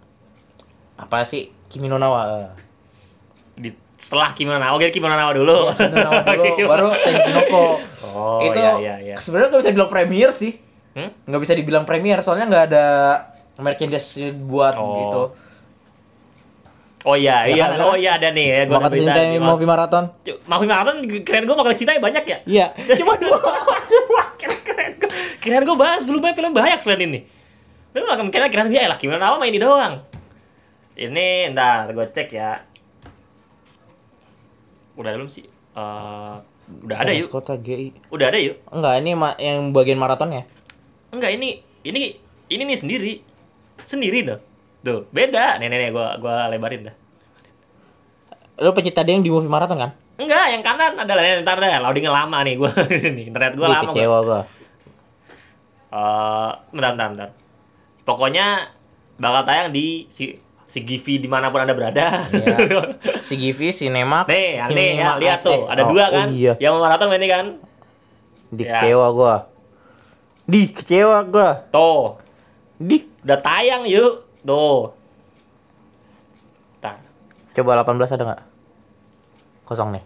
[0.94, 2.50] apa sih Kimi no Nawa.
[3.54, 5.74] Di setelah Kimono Nawa, oke Kimono Nawa dulu.
[5.74, 7.64] Kimi no Nawa dulu baru Tenkinoko.
[8.14, 9.14] Oh, itu iya, iya, iya.
[9.18, 10.52] sebenarnya nggak bisa dibilang premier sih.
[10.98, 11.10] Hmm?
[11.30, 12.86] Nggak bisa dibilang premier soalnya nggak ada
[13.58, 14.94] merchandise buat Oh.
[14.98, 15.22] gitu.
[17.07, 18.02] Oh iya, Ya iya, kan, ada oh kan?
[18.02, 18.61] iya ada nih ya.
[18.67, 19.14] Gua ada berita.
[19.14, 20.05] Shinkai Movie Marathon.
[20.26, 22.38] Movie Marathon keren gue bakal ceritanya banyak ya.
[22.43, 22.67] Iya,
[22.99, 23.38] cuma dua.
[24.35, 24.93] Keren keren.
[25.38, 27.21] Keren gue bahas belum banyak film banyak selain ini.
[27.95, 30.02] Lu lah kira kira dia lah gimana nama ini doang.
[30.99, 32.67] Ini ntar gue cek ya.
[34.99, 35.47] Udah belum sih?
[35.78, 36.37] Eh
[36.69, 37.33] Udah ada yuk.
[37.33, 38.12] Kota GI.
[38.12, 38.61] Udah ada yuk.
[38.69, 40.45] Enggak, ini yang bagian maratonnya.
[41.14, 42.12] Enggak ini ini
[42.52, 43.14] ini nih sendiri.
[43.88, 44.40] Sendiri tuh.
[44.78, 45.58] Tuh, beda.
[45.58, 46.94] Nih nih nih gua gua lebarin dah.
[48.58, 49.90] Lu pecinta dia yang di movie maraton kan?
[50.18, 53.87] Enggak, yang kanan adalah ntar deh, loadingnya lama nih gua nih, internet gua Ih, lama.
[53.88, 54.40] kecewa gua.
[55.88, 57.30] Eh, bentar, bentar, bentar.
[58.02, 58.47] Pokoknya
[59.16, 60.37] bakal tayang di si
[60.68, 62.28] si Givi di mana pun anda berada.
[62.28, 62.56] Iya.
[63.28, 66.26] Si Givi, Cinemax, nih, yang nih, ya, lihat tuh, ada Oh, dua oh kan?
[66.30, 66.52] iya.
[66.56, 67.44] Yang maraton ini kan?
[68.49, 68.80] Di Ya.
[68.80, 69.35] kecewa gua.
[70.44, 71.50] Di kecewa gua.
[71.68, 72.16] Tuh,
[72.76, 74.27] Di udah tayang yuk.
[74.40, 74.95] Tuh.
[76.78, 76.97] Tar.
[77.52, 78.42] coba 18 ada nggak?
[79.64, 80.04] Kosong nih.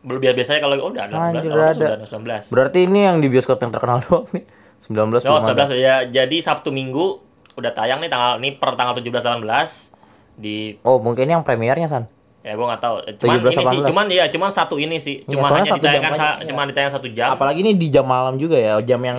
[0.00, 1.86] Belum biasa biasanya kalau oh, udah ada Anjir, 18, ada.
[1.96, 2.08] udah
[2.46, 2.54] 19.
[2.54, 4.44] Berarti ini yang di bioskop yang terkenal doang nih.
[4.82, 5.66] 19 Oh, belum ada.
[5.66, 5.94] 19 ya.
[6.04, 7.18] Jadi Sabtu Minggu
[7.54, 9.90] udah tayang nih tanggal ini per tanggal 17 18
[10.36, 12.04] di Oh, mungkin yang premiernya San.
[12.40, 12.96] ya gua nggak tahu.
[13.18, 13.90] Cuman 17, ini sih, 18.
[13.90, 15.16] cuman ya cuman satu ini sih.
[15.18, 16.46] Iya, Cuman soalnya hanya satu jam ditayangkan aja, sa- iya.
[16.46, 17.28] cuman ditayang satu jam.
[17.28, 19.18] Apalagi ini di jam malam juga ya, jam yang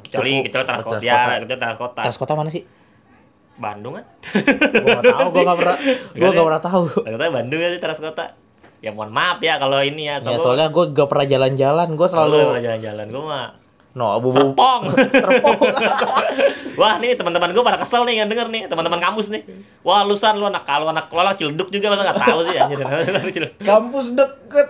[0.00, 0.94] kecuali cukup- kecuali Transkota.
[0.94, 1.02] Transkota.
[1.02, 2.00] Ya, kecuali Transkota.
[2.00, 2.62] Tas kota mana sih?
[3.60, 4.04] Bandung kan?
[4.72, 5.76] Gua nggak tahu, gua nggak pernah,
[6.16, 6.82] gua nggak pernah tahu.
[7.04, 8.24] Transkota Bandung ya sih Transkota.
[8.82, 12.08] Ya mohon maaf ya kalau ini ya Ya kalau soalnya gua gak pernah jalan-jalan, gua
[12.10, 13.46] selalu selalu jalan-jalan gua mah
[13.92, 14.82] no abu-abu serpong.
[15.24, 15.58] terpong.
[16.80, 19.44] Wah, nih teman-teman gua pada kesel nih yang denger nih, teman-teman kampus nih.
[19.84, 23.44] Wah, lusan lu anak kalau anak lo anak ciledug juga masa nggak tahu sih anjir.
[23.70, 24.68] Kampus deket.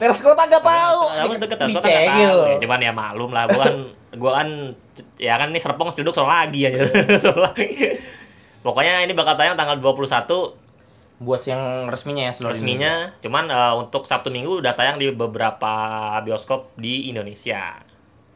[0.00, 1.00] Teras kota gak tahu.
[1.14, 2.40] Kamu deket Di- Transkota nggak tahu.
[2.48, 3.74] Ya, cuman ya maklum lah, gua kan
[4.16, 4.48] gua kan
[5.20, 6.88] ya kan nih serpong ciledug soal lagi aja.
[7.20, 8.00] Soal lagi.
[8.62, 10.62] Pokoknya ini bakal tayang tanggal 21
[11.18, 15.70] Buat yang resminya ya, seluruh resminya cuman eh, untuk Sabtu Minggu udah tayang di beberapa
[16.18, 17.78] bioskop di Indonesia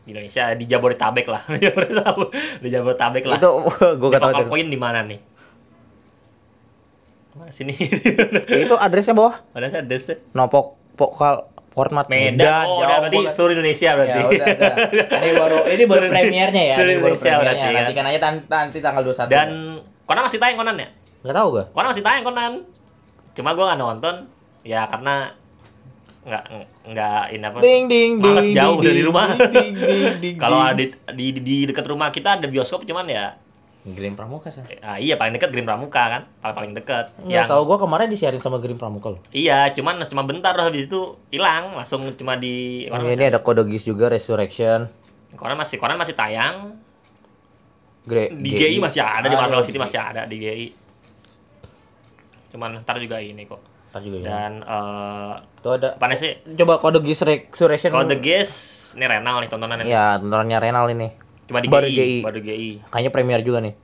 [0.02, 1.42] di Indonesia di Jabodetabek lah
[2.62, 3.50] di Jabodetabek lah Itu
[3.98, 4.46] gua gak tahu.
[4.46, 5.18] Poin di mana nih
[7.34, 7.74] Mana sini
[8.64, 9.42] Itu adresnya bawah.
[9.50, 14.24] mana sih ada sih Nopok Pokal Format Medan oh udah berarti seluruh Indonesia berarti Ya
[14.24, 14.74] udah, udah.
[15.20, 16.74] Ini baru ini baru premiernya ya.
[16.78, 17.42] seluruh Ini baru Indonesia premiernya.
[17.42, 17.98] berarti, Nanti kan?
[17.98, 19.28] kan aja nanti tanggal 21.
[19.28, 19.48] dan
[20.06, 20.88] Conan masih tayang Conan ya
[21.20, 21.64] Enggak tahu gua.
[21.70, 22.52] Conan masih tayang Conan
[23.36, 24.14] cuma gua nggak nonton
[24.62, 25.34] ya karena
[26.26, 26.42] nggak
[26.90, 28.34] nggak ini apa Ding ding ding.
[28.34, 29.26] Males jauh ding, dari ding, rumah.
[29.30, 30.90] ding, ding, ding, ding, Kalau ding.
[31.14, 33.38] di, di di dekat rumah kita ada bioskop cuman ya
[33.86, 34.66] Green Pramuka sih.
[34.82, 37.14] ah, iya paling dekat Green Pramuka kan paling paling dekat.
[37.22, 39.22] Enggak tahu gua kemarin disiarin sama Green Pramuka loh.
[39.30, 43.62] Iya, cuman cuma bentar terus habis itu hilang langsung cuma di Oh, ini ada kode
[43.62, 44.90] GIS juga Resurrection.
[45.38, 46.82] Koran masih Koran masih tayang
[48.06, 50.66] Gre di GI masih ada di Marvel City masih ada di GI.
[52.50, 53.60] Cuman ntar juga ini kok.
[53.90, 54.24] Ntar juga ya.
[54.24, 56.38] Dan eh Tuh ada apa sih?
[56.54, 57.90] coba kode GIS Resurrection.
[57.90, 58.52] Kode Gears
[58.94, 59.90] ini Renal nih tontonan ini.
[59.90, 61.08] Iya, tontonannya Renal ini.
[61.46, 62.16] Cuma di baru GI, GI.
[62.22, 62.70] baru GI.
[62.88, 63.74] Kayaknya premier juga nih.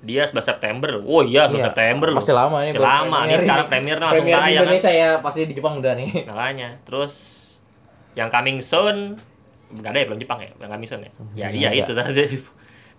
[0.00, 0.90] Dia 11 September.
[1.00, 2.18] Oh iya, 11 Iya, September loh.
[2.18, 2.72] Pasti lama nih.
[2.72, 3.70] Masih baru lama nih premier sekarang ini.
[3.70, 4.50] premiernya langsung Premier di tayang.
[4.50, 4.64] kan.
[4.64, 6.08] Indonesia ya, pasti di Jepang udah nih.
[6.30, 7.12] Makanya, terus
[8.12, 8.96] yang coming soon
[9.70, 11.10] nggak ada ya film Jepang ya, yang coming soon ya.
[11.32, 11.80] Ya iya nggak.
[11.80, 12.22] itu tadi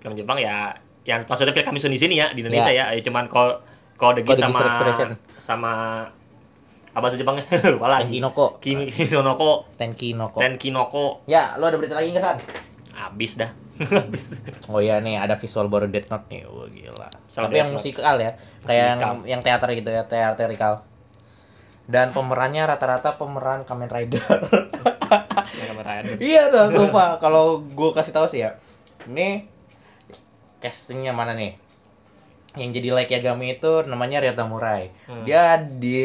[0.01, 2.89] film Jepang ya yang maksudnya film soon di sini ya di Indonesia Ya.
[2.89, 3.57] ya, ya cuman kalau
[3.97, 4.61] kalau The Geass sama
[5.37, 5.73] sama
[6.91, 7.47] apa sih Jepangnya?
[7.77, 8.19] Lupa lagi.
[8.19, 8.59] Tenkinoko.
[8.59, 10.39] Kin Kinonoko, Tenkinoko.
[10.43, 11.05] Tenkinoko.
[11.23, 12.37] Ya, lu ada berita lagi nggak San?
[12.91, 13.51] Habis dah.
[13.79, 14.35] Habis.
[14.67, 16.43] Oh iya nih, ada visual baru Death Note nih.
[16.51, 17.07] Wah gila.
[17.31, 17.77] Sama Tapi Death yang Note.
[17.79, 18.31] musikal ya,
[18.67, 20.83] kayak yang, yang teater gitu ya, teaterikal.
[21.87, 24.21] Dan pemerannya rata-rata pemeran Kamen Rider.
[25.51, 26.05] Kamera air.
[26.33, 27.17] iya dah, sumpah.
[27.17, 28.59] Kalau gue kasih tahu sih ya,
[29.07, 29.47] ini
[30.61, 31.57] castingnya mana nih?
[32.53, 34.91] Yang jadi Like Yagami itu namanya Ryota Murai.
[35.03, 35.23] Hmm.
[35.23, 36.03] Dia di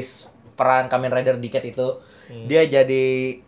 [0.55, 2.47] peran Kamen Rider Diket itu, Hmm.
[2.47, 3.05] dia jadi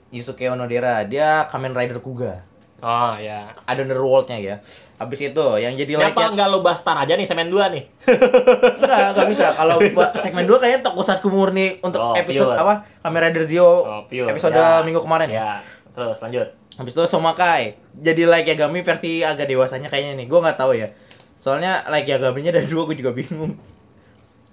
[0.09, 1.03] Yusuke Onodera.
[1.03, 2.45] Dia Kamen Rider Kuga.
[2.79, 3.51] Oh ya.
[3.65, 4.57] Ada Underworld-nya ya.
[4.97, 7.83] Habis itu yang jadi Like Kenapa nggak lo bastar aja nih semen 2 nih?
[8.79, 9.47] Enggak, enggak bisa.
[9.53, 12.59] Kalau buat segmen 2 kayaknya Tokusatsu murni untuk Oh, episode pure.
[12.61, 12.75] apa?
[13.01, 14.27] Kamen Rider Zio Oh, pure.
[14.27, 14.83] episode Ya.
[14.83, 15.27] minggu kemarin.
[15.27, 15.59] Ya,
[15.91, 16.55] terus lanjut.
[16.79, 17.75] Habis itu Somakai.
[17.99, 20.27] Jadi Like Yagami versi agak dewasanya kayaknya nih.
[20.31, 20.95] Gua nggak tahu ya.
[21.35, 23.59] Soalnya Like Yagaminya dari dua gue juga bingung.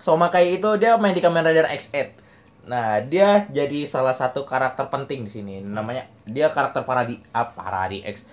[0.02, 2.26] Somakai itu dia main di Kamen Rider X8.
[2.66, 5.54] Nah, dia jadi salah satu karakter penting di sini.
[5.62, 8.26] Namanya dia karakter paradi ah, paradi X.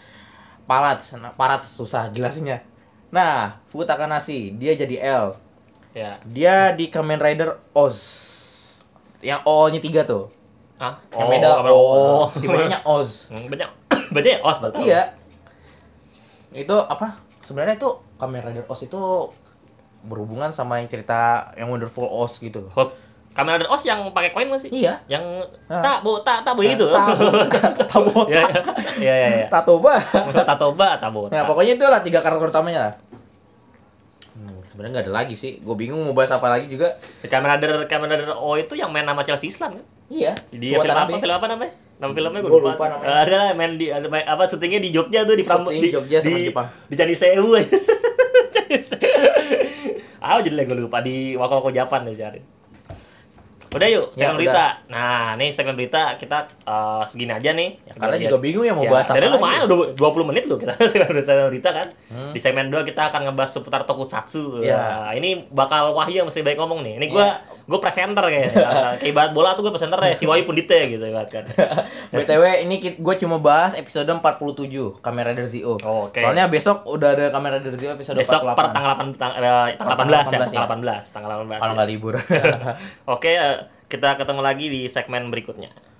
[0.64, 2.64] Palat, nah, parat susah jelasinnya.
[3.12, 5.36] Nah, Futakanashi, dia jadi L.
[5.92, 6.16] Ya.
[6.24, 8.00] Dia di Kamen Rider Oz.
[9.20, 10.32] Yang O-nya tiga tuh.
[10.82, 11.80] Ah, Yang beda Kamen- O.
[12.34, 13.30] Dibacanya Oz.
[13.30, 13.70] Hmm, banyak
[14.14, 14.82] banyak os berarti.
[14.82, 15.02] Iya.
[16.52, 17.06] Itu apa?
[17.40, 18.98] Sebenarnya itu Kamen Rider Oz itu
[20.02, 22.72] berhubungan sama yang cerita yang Wonderful Oz gitu loh.
[22.76, 22.88] Oh,
[23.32, 24.68] Kamen Rider Os yang pakai koin masih?
[24.68, 24.98] Iya.
[25.06, 25.22] Yang
[25.66, 25.78] Ah.
[25.80, 26.84] tak bu tak tak bu itu.
[26.84, 27.30] Tahu.
[27.86, 28.26] Tahu.
[28.26, 28.42] Ya,
[28.98, 29.46] ya, ya, ya.
[29.48, 30.02] Tatoba.
[30.42, 31.30] Tatoba, tabo.
[31.30, 32.94] Nah, pokoknya itu lah tiga karakter utamanya lah.
[34.32, 35.60] Hmm, sebenarnya nggak ada lagi sih.
[35.60, 36.98] Gue bingung mau bahas apa lagi juga.
[37.22, 39.86] Kamen Rider Kamen Rider O itu yang main nama Chelsea Islan kan?
[40.12, 40.32] Iya.
[40.52, 41.16] Di film apa?
[41.16, 41.72] Film apa namanya?
[42.02, 43.14] Nama filmnya gue Gua lupa namanya.
[43.24, 45.94] Ada lah main di ada main, apa syutingnya di Jogja tuh di Pram Syuting di
[45.94, 46.66] Jogja sama di, Jepang.
[46.90, 47.54] Di Candi Sewu.
[50.22, 52.42] ah jadi gue lupa di Wako Wako Japan deh cari.
[53.72, 54.84] Udah yuk, Ya, segmen berita.
[54.92, 57.80] Nah, nih segmen berita kita eh, segini aja nih.
[57.88, 60.60] Ya, karena juga bingung ya mau Ya, bahas apa Dari lumayan udah 20 menit loh
[60.60, 61.88] kita segmen segmen berita kan.
[62.12, 62.32] Hmm.
[62.36, 64.60] Di segmen 2 kita akan ngebahas seputar tokusatsu.
[64.60, 64.76] Ya.
[64.76, 67.00] Nah, ini bakal Wahyu yang mesti baik ngomong nih.
[67.00, 67.34] Ini gua Ya.
[67.62, 68.54] Gue presenter kayaknya.
[68.98, 71.44] Kayak ibarat bola tuh gue presenter ya si Wahyu Pundite gitu ibarat kan.
[72.12, 75.78] BTW ini gue cuma bahas episode 47 Kamera Rider Zio.
[75.82, 76.18] Oh, oke.
[76.18, 78.58] Soalnya besok udah ada Kamera Rider Zio episode Besok 48.
[78.58, 81.00] per tanggal 8 tang, eh, tanggal 18 ya, 18 tanggal ya.
[81.02, 81.60] 18, tanggal 18.
[81.62, 81.76] Kalau ya.
[81.78, 82.14] nggak libur.
[83.14, 85.91] Oke, eh, kita ketemu lagi di segmen berikutnya.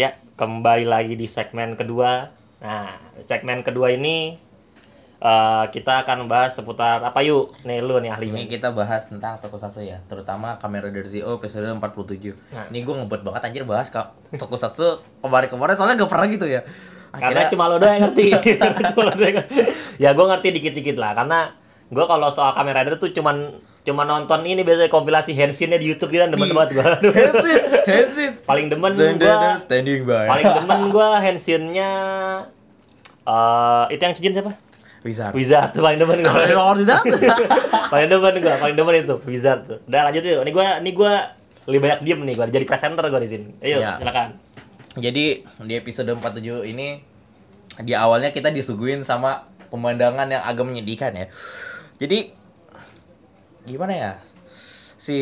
[0.00, 2.32] Ya, kembali lagi di segmen kedua.
[2.64, 4.32] Nah, segmen kedua ini
[5.20, 7.52] eh, kita akan bahas seputar apa yuk?
[7.68, 8.40] Nih lu nih ahlinya.
[8.40, 12.32] Ini kita bahas tentang Tokusatsu ya, terutama Kamera Rider Zio episode 47.
[12.32, 12.72] Nah.
[12.72, 16.64] Ini gue ngebet banget anjir bahas kak Tokusatsu kemarin-kemarin soalnya gak pernah gitu ya.
[17.12, 18.24] Karena cuma lo doang yang ngerti.
[18.96, 19.36] cuma lo doang
[20.00, 21.52] ya gue ngerti dikit-dikit lah karena
[21.92, 26.10] gue kalau soal Kamen Rider tuh cuman cuma nonton ini biasanya kompilasi Henshin-nya di YouTube
[26.10, 26.84] gitu kan demen banget gue.
[27.10, 28.32] Hensit, Hensit.
[28.44, 29.16] paling demen dan
[29.58, 30.28] standing by.
[30.28, 31.90] paling demen gue Henshin-nya
[33.22, 34.52] eh itu yang cincin siapa?
[35.00, 35.32] Wizard.
[35.32, 37.02] Wizard tuh paling demen tidak.
[37.92, 39.78] paling demen gue, paling demen itu Wizard tuh.
[39.88, 40.40] Udah lanjut yuk.
[40.44, 41.12] Ini gue ini gue
[41.68, 43.46] lebih banyak diem nih gue jadi presenter gue di sini.
[43.60, 43.96] Ayo, Iya.
[43.96, 44.28] silakan.
[44.98, 45.24] Jadi
[45.64, 47.00] di episode 47 ini
[47.80, 51.26] di awalnya kita disuguhin sama pemandangan yang agak menyedihkan ya.
[51.96, 52.34] Jadi
[53.64, 54.12] gimana ya?
[54.96, 55.16] Si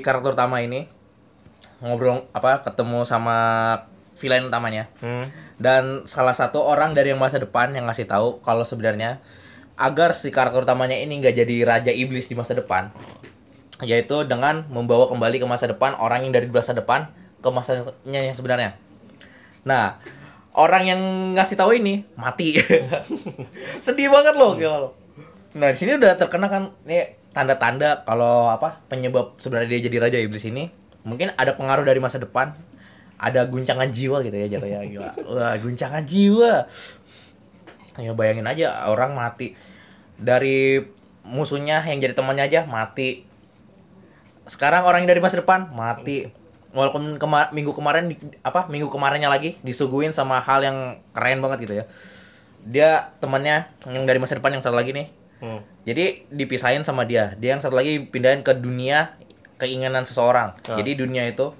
[0.00, 0.86] karakter utama ini
[1.78, 3.36] ngobrol apa ketemu sama
[4.18, 5.30] villain utamanya Hmm.
[5.62, 9.22] dan salah satu orang dari yang masa depan yang ngasih tahu kalau sebenarnya
[9.78, 12.90] agar si karakter utamanya ini nggak jadi raja iblis di masa depan
[13.78, 17.94] yaitu dengan membawa kembali ke masa depan orang yang dari masa depan ke masanya
[18.26, 18.74] yang sebenarnya
[19.62, 20.02] nah
[20.58, 21.00] orang yang
[21.38, 22.58] ngasih tahu ini mati
[23.86, 24.90] sedih banget loh gila lo
[25.54, 30.18] nah di sini udah terkena kan nih tanda-tanda kalau apa penyebab sebenarnya dia jadi raja
[30.18, 30.74] iblis ini
[31.06, 32.58] mungkin ada pengaruh dari masa depan.
[33.18, 34.82] Ada guncangan jiwa gitu ya jatuhnya.
[34.90, 35.10] Gila.
[35.26, 36.66] Wah guncangan jiwa.
[37.98, 39.54] Ya bayangin aja orang mati.
[40.18, 40.82] Dari
[41.22, 43.26] musuhnya yang jadi temannya aja mati.
[44.46, 46.30] Sekarang orang yang dari masa depan mati.
[46.70, 51.58] Walaupun kema- minggu kemarin di- apa minggu kemarinnya lagi disuguhin sama hal yang keren banget
[51.66, 51.84] gitu ya.
[52.62, 55.62] Dia temannya yang dari masa depan yang satu lagi nih Hmm.
[55.82, 59.14] jadi dipisahin sama dia dia yang satu lagi pindahin ke dunia
[59.56, 60.76] keinginan seseorang Ah.
[60.76, 61.54] jadi dunia itu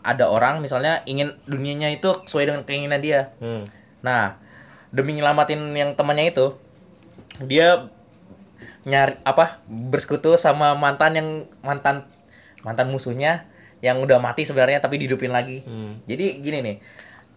[0.00, 3.66] ada orang misalnya ingin dunianya itu sesuai dengan keinginan dia Hmm.
[4.00, 4.38] Nah,
[4.88, 6.54] demi nyelamatin yang temannya itu,
[7.42, 7.90] dia
[8.86, 11.28] nyari apa bersekutu sama mantan yang
[11.58, 12.06] mantan
[12.62, 13.50] mantan musuhnya
[13.82, 15.66] yang udah mati sebenarnya tapi dihidupin lagi.
[15.66, 15.98] Hmm.
[16.06, 16.76] Jadi gini nih,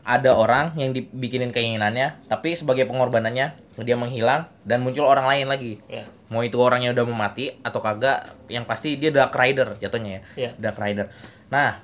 [0.03, 5.79] ada orang yang dibikinin keinginannya, tapi sebagai pengorbanannya dia menghilang dan muncul orang lain lagi.
[5.85, 6.07] Ya.
[6.29, 10.21] Mau itu orangnya udah mau mati atau kagak, yang pasti dia Dark Rider jatuhnya ya.
[10.35, 10.51] Iya.
[10.57, 11.13] Dark Rider.
[11.49, 11.81] Nah,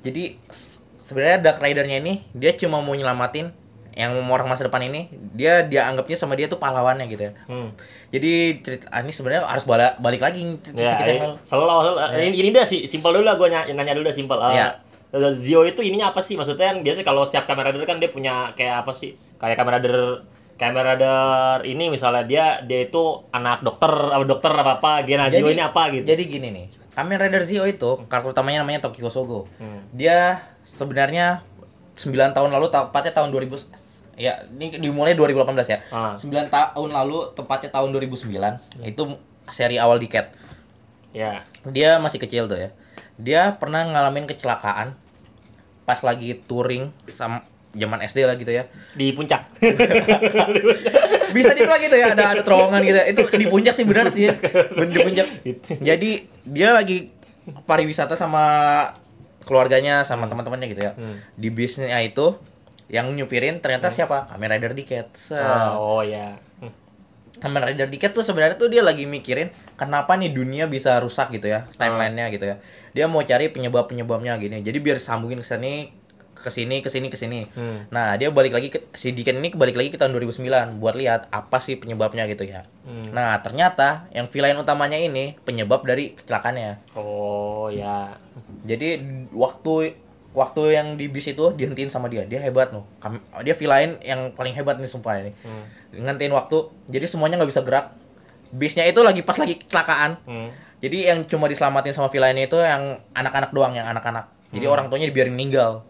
[0.00, 0.38] jadi
[1.02, 3.50] sebenarnya Dark Rider-nya ini dia cuma mau nyelamatin
[3.98, 7.32] yang orang masa depan ini, dia dia anggapnya sama dia tuh pahlawannya gitu ya.
[7.50, 7.74] Hmm.
[8.14, 12.62] Jadi cerita ah, ini sebenarnya harus balik balik lagi Ya, selalu, selalu- ini, ini dah
[12.62, 14.38] sih, simpel dulu lah gue nanya, nanya dulu dah simpel.
[14.38, 14.78] Eh, Ya.
[15.32, 16.36] Zio itu ininya apa sih?
[16.36, 19.16] Maksudnya kan biasanya kalau setiap kamera rider kan dia punya kayak apa sih?
[19.40, 20.26] Kayak kamera rider
[20.58, 25.48] kamera rider ini misalnya dia dia itu anak dokter apa dokter apa apa, Gen Zio
[25.48, 26.04] ini apa gitu.
[26.04, 26.66] Jadi gini nih,
[26.98, 29.46] Kamen Rider Zio itu karakter utamanya namanya Tokyo Sogo.
[29.62, 29.86] Hmm.
[29.94, 31.46] Dia sebenarnya
[31.94, 35.78] 9 tahun lalu tepatnya tahun 2000 ya ini dimulai 2018 ya.
[35.94, 36.18] Ah.
[36.18, 38.34] 9 tahun lalu tepatnya tahun 2009
[38.82, 39.02] itu
[39.46, 40.34] seri awal di Cat.
[41.14, 41.46] Ya.
[41.70, 42.74] Dia masih kecil tuh ya.
[43.18, 44.94] Dia pernah ngalamin kecelakaan
[45.82, 47.42] pas lagi touring sama
[47.74, 48.70] zaman SD lah gitu ya.
[48.96, 49.50] Di puncak.
[51.36, 52.98] Bisa dibilang gitu ya, ada ada terowongan gitu.
[52.98, 53.04] ya.
[53.10, 54.30] Itu di puncak sih benar sih.
[54.72, 55.26] Bener di puncak.
[55.82, 56.10] Jadi
[56.48, 57.12] dia lagi
[57.68, 58.44] pariwisata sama
[59.44, 60.92] keluarganya sama teman-temannya gitu ya.
[60.96, 61.20] Hmm.
[61.36, 62.36] Di bisnya itu
[62.88, 64.28] yang nyupirin ternyata siapa?
[64.32, 65.12] Kamen Rider Diket.
[65.16, 65.40] Set.
[65.40, 66.40] Ah, oh ya.
[67.38, 71.48] Kamen Rider Diket tuh sebenarnya tuh dia lagi mikirin kenapa nih dunia bisa rusak gitu
[71.50, 72.56] ya, timelinenya gitu ya.
[72.92, 74.60] Dia mau cari penyebab-penyebabnya gini.
[74.62, 75.94] Jadi biar sambungin ke sini
[76.38, 77.40] ke sini ke sini ke sini.
[77.50, 77.90] Hmm.
[77.90, 81.26] Nah, dia balik lagi ke si Deacon ini balik lagi ke tahun 2009 buat lihat
[81.34, 82.62] apa sih penyebabnya gitu ya.
[82.86, 83.10] Hmm.
[83.10, 86.94] Nah, ternyata yang villain utamanya ini penyebab dari kecelakaannya.
[86.94, 88.14] Oh ya.
[88.64, 89.02] Jadi
[89.34, 89.98] waktu
[90.38, 92.22] waktu yang di bis itu dihentiin sama dia.
[92.22, 92.86] Dia hebat loh.
[93.42, 95.34] Dia villain yang paling hebat nih sumpah ini.
[95.42, 95.66] Hmm.
[95.90, 96.70] Ngentiin waktu.
[96.86, 97.90] Jadi semuanya nggak bisa gerak.
[98.54, 100.22] Bisnya itu lagi pas lagi kecelakaan.
[100.24, 100.48] Hmm.
[100.78, 104.30] Jadi yang cuma diselamatin sama villainnya itu yang anak-anak doang, yang anak-anak.
[104.54, 104.74] Jadi Hmm.
[104.78, 105.82] orang tuanya dibiarin meninggal.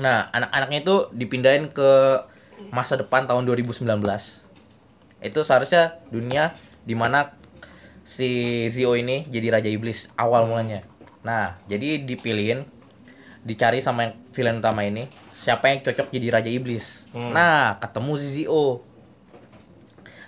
[0.00, 1.90] Nah, anak-anaknya itu dipindahin ke
[2.72, 4.48] masa depan tahun 2019.
[5.20, 7.36] Itu seharusnya dunia di mana
[8.02, 10.82] si Zio ini jadi raja iblis awal mulanya.
[11.22, 12.66] Nah, jadi dipilihin
[13.42, 17.10] dicari sama yang villain utama ini siapa yang cocok jadi raja iblis.
[17.10, 17.34] Hmm.
[17.34, 18.86] Nah, ketemu si Zio.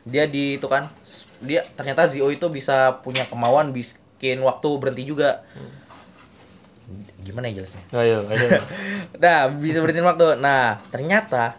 [0.05, 0.91] Dia di itu kan
[1.39, 5.47] dia ternyata Zio itu bisa punya kemauan bikin waktu berhenti juga.
[7.23, 7.83] Gimana ya jelasnya?
[7.95, 8.49] Ayo, ayo.
[9.23, 10.37] Nah, bisa berhenti waktu.
[10.43, 11.57] Nah, ternyata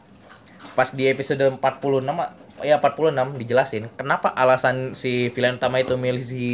[0.76, 2.04] pas di episode 46
[2.64, 6.46] ya 46 dijelasin kenapa alasan si villain utama itu milih si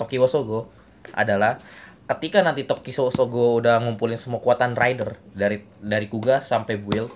[0.00, 0.68] Toki Sogo
[1.12, 1.60] adalah
[2.06, 7.10] ketika nanti Toki Sogo udah ngumpulin semua kekuatan rider dari dari Kuga sampai Build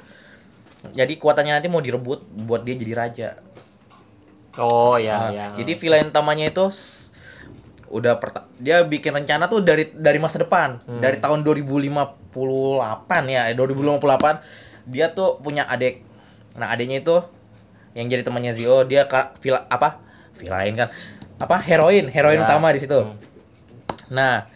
[0.91, 3.29] jadi kekuatannya nanti mau direbut buat dia jadi raja.
[4.57, 5.47] Oh ya, Nah, ya.
[5.61, 6.65] Jadi villain utamanya itu
[7.91, 8.17] udah
[8.57, 11.05] dia bikin rencana tuh dari dari masa depan, Hmm.
[11.05, 14.41] dari tahun 2058 ya, eh, 2058
[14.89, 16.01] dia tuh punya adik.
[16.57, 17.17] Nah, adiknya itu
[17.93, 19.05] yang jadi temannya Zio, dia
[19.39, 20.01] villa apa?
[20.41, 20.89] Villain kan.
[21.37, 21.61] Apa?
[21.61, 22.47] Heroin, heroin Ya.
[22.49, 22.97] utama di situ.
[23.05, 23.21] Hmm.
[24.11, 24.49] Nah,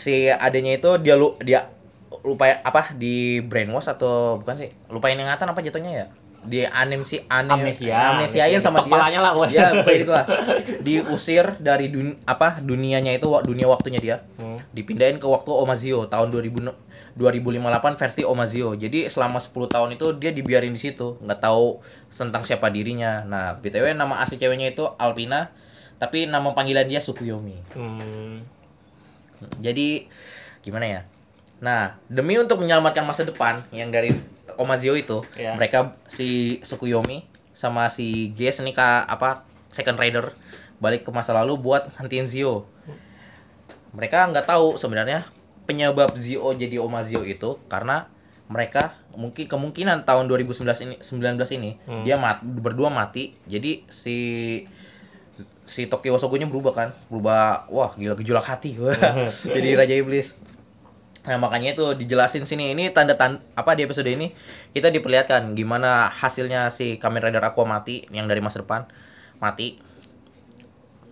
[0.00, 1.68] si adanya itu dia lu dia
[2.24, 4.70] lupa apa di brainwash atau bukan sih?
[4.88, 6.06] Lupain ingatan apa jatuhnya ya?
[6.38, 8.14] Di anemsi anem, Amnesia.
[8.14, 8.88] amnesiain sama dia.
[8.88, 9.50] Kepalanya lah, woy.
[9.50, 10.26] Ya, pokoknya gitu lah.
[10.80, 14.16] Diusir dari dun, apa dunianya itu dunia waktunya dia.
[14.38, 14.62] Hmm.
[14.72, 16.72] Dipindahin ke waktu Omazio tahun 2000
[17.18, 18.78] 2058 versi Omazio.
[18.78, 21.82] Jadi selama 10 tahun itu dia dibiarin di situ, nggak tahu
[22.14, 23.26] tentang siapa dirinya.
[23.26, 25.50] Nah, BTW nama asli ceweknya itu Alpina,
[25.98, 27.58] tapi nama panggilan dia Sukuyomi.
[27.74, 28.57] Hmm.
[29.58, 30.06] Jadi
[30.60, 31.00] gimana ya?
[31.58, 34.14] Nah, demi untuk menyelamatkan masa depan yang dari
[34.54, 35.54] Omazio itu, Iya.
[35.54, 40.30] mereka si Sukuyomi sama si Ges nih kak apa Second Rider
[40.78, 42.70] balik ke masa lalu buat hentiin Zio.
[43.90, 45.26] Mereka nggak tahu sebenarnya
[45.64, 48.06] penyebab Zio jadi Omazio itu karena
[48.48, 52.00] mereka mungkin kemungkinan tahun 2019 ini 19 ini Hmm.
[52.00, 53.36] dia mat, berdua mati.
[53.44, 54.16] Jadi si
[55.68, 56.88] si Tokyo Sogonya berubah kan?
[57.06, 58.74] Berubah wah gila gejolak hati
[59.54, 60.34] jadi raja iblis.
[61.22, 64.32] Nah makanya itu dijelasin sini ini tanda tanda apa di episode ini
[64.72, 68.88] kita diperlihatkan gimana hasilnya si Kamen Rider Aqua mati yang dari masa depan
[69.36, 69.84] mati.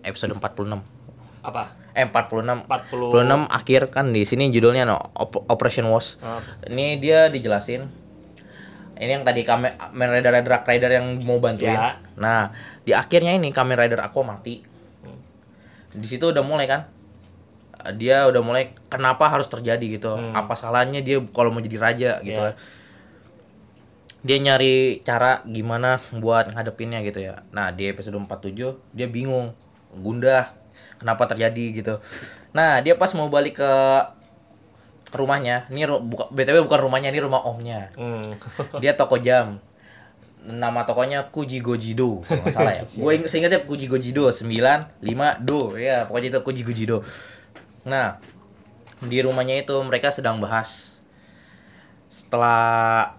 [0.01, 0.79] Episode 46
[1.43, 1.75] Apa?
[1.91, 6.95] eh 46 40 46 akhir kan di sini judulnya no Op- Operation Was Oh, ini
[6.95, 7.89] dia dijelasin
[8.97, 9.73] ini yang tadi Kamen
[10.11, 11.97] Rider Dark Rider yang mau bantuin Ya.
[12.13, 14.61] nah di akhirnya ini Kamen Rider Aqua mati
[14.99, 15.19] Hmm.
[15.93, 16.89] di situ udah mulai kan
[17.93, 20.33] dia udah mulai kenapa harus terjadi gitu Hmm.
[20.33, 22.51] apa salahnya dia kalau mau jadi raja gitu Ya.
[22.51, 22.55] kan
[24.19, 29.53] dia nyari cara gimana buat ngadepinnya gitu ya nah di episode 47 dia bingung
[29.93, 30.51] gundah
[30.97, 31.95] kenapa terjadi gitu
[32.51, 33.71] nah dia pas mau balik ke
[35.13, 35.67] rumahnya.
[35.71, 37.91] Ini ru- buka, btw bukan rumahnya ini rumah omnya.
[37.95, 38.35] Hmm.
[38.83, 39.59] dia toko jam.
[40.47, 42.83] Nama tokonya Kuji Gojido kalau salah ya.
[43.03, 45.03] Gue ing seingatnya Kuji Gojido 95
[45.43, 45.75] do.
[45.75, 47.03] Ya pokoknya itu Kuji Gojido
[47.87, 48.19] nah
[48.99, 50.99] di rumahnya itu mereka sedang bahas
[52.11, 53.15] setelah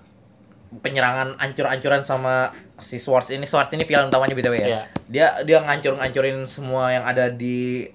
[0.84, 3.48] penyerangan ancur-ancuran sama si Swords ini.
[3.48, 4.66] Swords ini film utamanya btw ya.
[4.68, 4.82] Iya.
[5.08, 7.88] dia dia ngancur-ngancurin semua yang ada di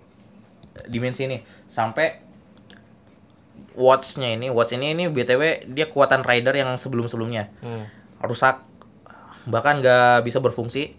[0.90, 1.46] dimensi ini.
[1.70, 2.24] Sampai
[3.74, 7.86] watchnya ini watch ini ini btw dia kekuatan rider yang sebelum-sebelumnya Hmm.
[8.20, 8.62] rusak
[9.44, 10.96] bahkan nggak bisa berfungsi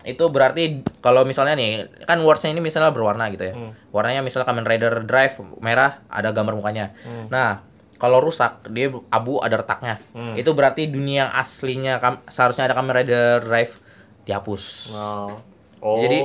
[0.00, 1.72] itu berarti kalau misalnya nih
[2.04, 3.76] kan watchnya ini misalnya berwarna gitu ya Hmm.
[3.90, 7.28] warnanya misalnya Kamen Rider Drive merah ada gambar mukanya Hmm.
[7.28, 7.60] nah
[7.96, 10.32] kalau rusak dia abu ada retaknya Hmm.
[10.34, 13.76] itu berarti dunia yang aslinya seharusnya ada Kamen Rider Drive
[14.24, 15.36] dihapus Oh.
[15.80, 16.20] Oh, Jadi,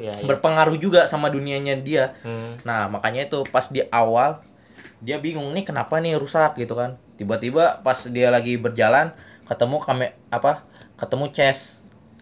[0.00, 0.26] ya, ya.
[0.26, 2.58] berpengaruh juga sama dunianya dia Hmm.
[2.62, 4.42] Nah, makanya itu pas di awal
[4.98, 6.98] dia bingung nih kenapa nih rusak gitu kan.
[7.14, 9.14] Tiba-tiba pas dia lagi berjalan
[9.46, 10.66] ketemu kame apa?
[10.98, 11.78] Ketemu Chess.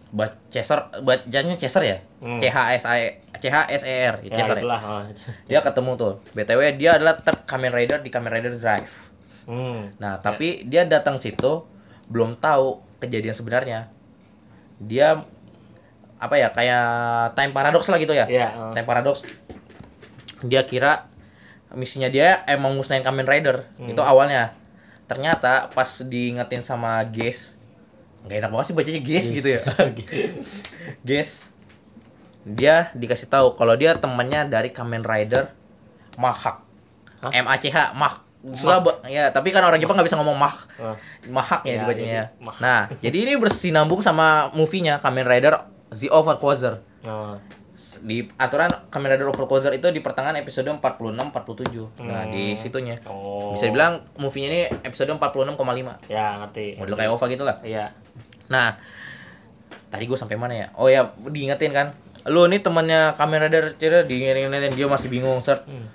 [0.07, 1.97] Bat Chaser, bacanya Chaser ya?
[2.23, 2.39] Hmm.
[2.39, 4.79] C H S I C H S E R, Ya, Chaser ya.
[4.79, 5.03] oh.
[5.51, 6.13] Dia ketemu tuh.
[6.31, 9.11] BTW dia adalah tetap Kamen Rider di Kamen Rider Drive.
[9.43, 9.91] Hmm.
[9.99, 11.67] Nah, tapi dia datang situ
[12.07, 13.91] belum tahu kejadian sebenarnya.
[14.79, 15.27] Dia
[16.17, 16.85] apa ya kayak
[17.35, 18.31] time paradox lah gitu ya.
[18.31, 18.71] Ya, oh.
[18.71, 19.27] Time paradox.
[20.47, 21.11] Dia kira
[21.71, 23.67] misinya dia emang musnahin Kamen Rider.
[23.75, 23.89] Hmm.
[23.89, 24.53] Itu awalnya.
[25.03, 27.55] ternyata pas diingetin sama Ges
[28.21, 29.61] nggak enak banget sih bacanya Ges gitu ya
[31.01, 31.47] Ges
[32.59, 35.47] dia dikasih tahu kalau dia temannya dari Kamen Rider
[36.15, 36.59] Mahak
[37.19, 37.31] Hah?
[37.31, 40.35] M A C H Mah Susah, ba- ya tapi kan orang Jepang nggak bisa ngomong
[40.35, 40.95] mah Ah.
[41.25, 42.23] mahak ya, Ya, dibacanya.
[42.37, 42.55] Mah.
[42.59, 45.55] Nah, jadi ini bersinambung sama movie-nya Kamen Rider
[45.89, 46.79] The Overquazer.
[47.03, 47.35] Oh.
[47.77, 51.85] Di aturan Kamen Rider Overquazer itu di pertengahan episode 46 47.
[52.01, 52.57] Nah, di Hmm.
[52.57, 52.97] situnya.
[53.05, 53.53] Oh.
[53.53, 56.01] Bisa dibilang movie-nya ini episode 46,5.
[56.09, 56.81] Ya, ngerti.
[56.81, 57.61] Model kayak OVA gitu lah.
[57.61, 57.93] Iya.
[58.49, 58.81] Nah,
[59.93, 60.67] tadi gue sampai mana ya?
[60.73, 61.93] Oh ya, diingetin kan.
[62.25, 65.61] Lu nih temannya Kamen Rider cerita diingetin dia masih bingung, Sir.
[65.69, 65.85] Hmm.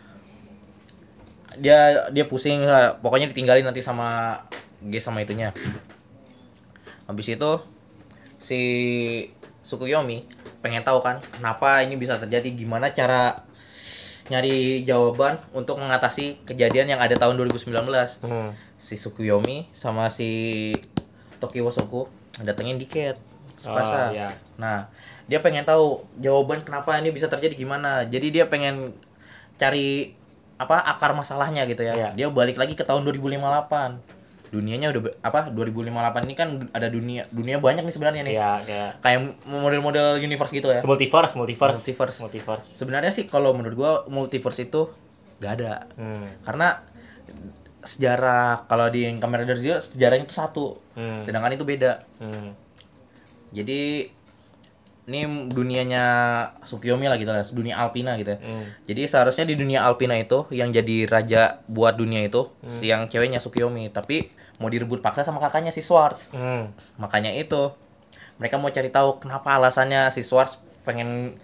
[1.58, 2.96] Dia dia pusing lah.
[3.02, 4.38] Pokoknya ditinggalin nanti sama
[4.80, 5.50] G sama itunya.
[7.04, 7.52] Habis itu
[8.38, 8.60] si
[9.62, 10.24] Tsukuyomi
[10.62, 13.44] pengen tahu kan kenapa ini bisa terjadi, gimana cara
[14.30, 18.22] nyari jawaban untuk mengatasi kejadian yang ada tahun 2019.
[18.22, 18.54] Hmm.
[18.78, 20.72] Si Tsukuyomi sama si
[21.42, 22.06] Tokiwo Soku
[22.40, 23.18] datengin Diket.
[23.58, 24.10] Tsukasa.
[24.10, 24.32] Oh, iya.
[24.56, 24.88] Nah,
[25.26, 28.06] dia pengen tahu jawaban kenapa ini bisa terjadi gimana.
[28.06, 28.94] Jadi dia pengen
[29.58, 30.14] cari
[30.56, 31.94] apa akar masalahnya gitu ya.
[31.94, 32.08] Iya.
[32.14, 34.21] Dia balik lagi ke tahun 2058.
[34.52, 38.34] Dunianya udah apa 2058 ini kan ada dunia dunia banyak nih sebenarnya nih.
[38.36, 40.84] Iya, kayak Kayak model-model universe gitu ya.
[40.84, 41.80] multiverse, multiverse.
[41.80, 42.18] Multiverse.
[42.20, 42.66] Multiverse.
[42.76, 44.92] Sebenarnya sih kalau menurut gua multiverse itu
[45.40, 45.88] gak ada.
[45.96, 46.28] Hmm.
[46.44, 46.84] Karena
[47.82, 50.66] sejarah kalau di Kamen Rider juga sejarahnya itu satu.
[50.94, 51.24] Hmm.
[51.24, 52.04] Sedangkan itu beda.
[52.20, 52.52] Hmm.
[53.50, 54.12] Jadi
[55.02, 56.04] ini dunianya
[56.62, 58.38] Tsukuyomi lah gitu lah, dunia Alpina gitu ya.
[58.38, 58.64] Hmm.
[58.86, 63.42] Jadi seharusnya di dunia Alpina itu yang jadi raja buat dunia itu si yang ceweknya
[63.42, 64.30] Tsukuyomi, tapi
[64.62, 66.30] mau direbut paksa sama kakaknya si Swords.
[66.30, 66.70] Hmm.
[66.96, 67.74] Makanya itu
[68.38, 71.34] mereka mau cari tahu kenapa alasannya si Swords pengen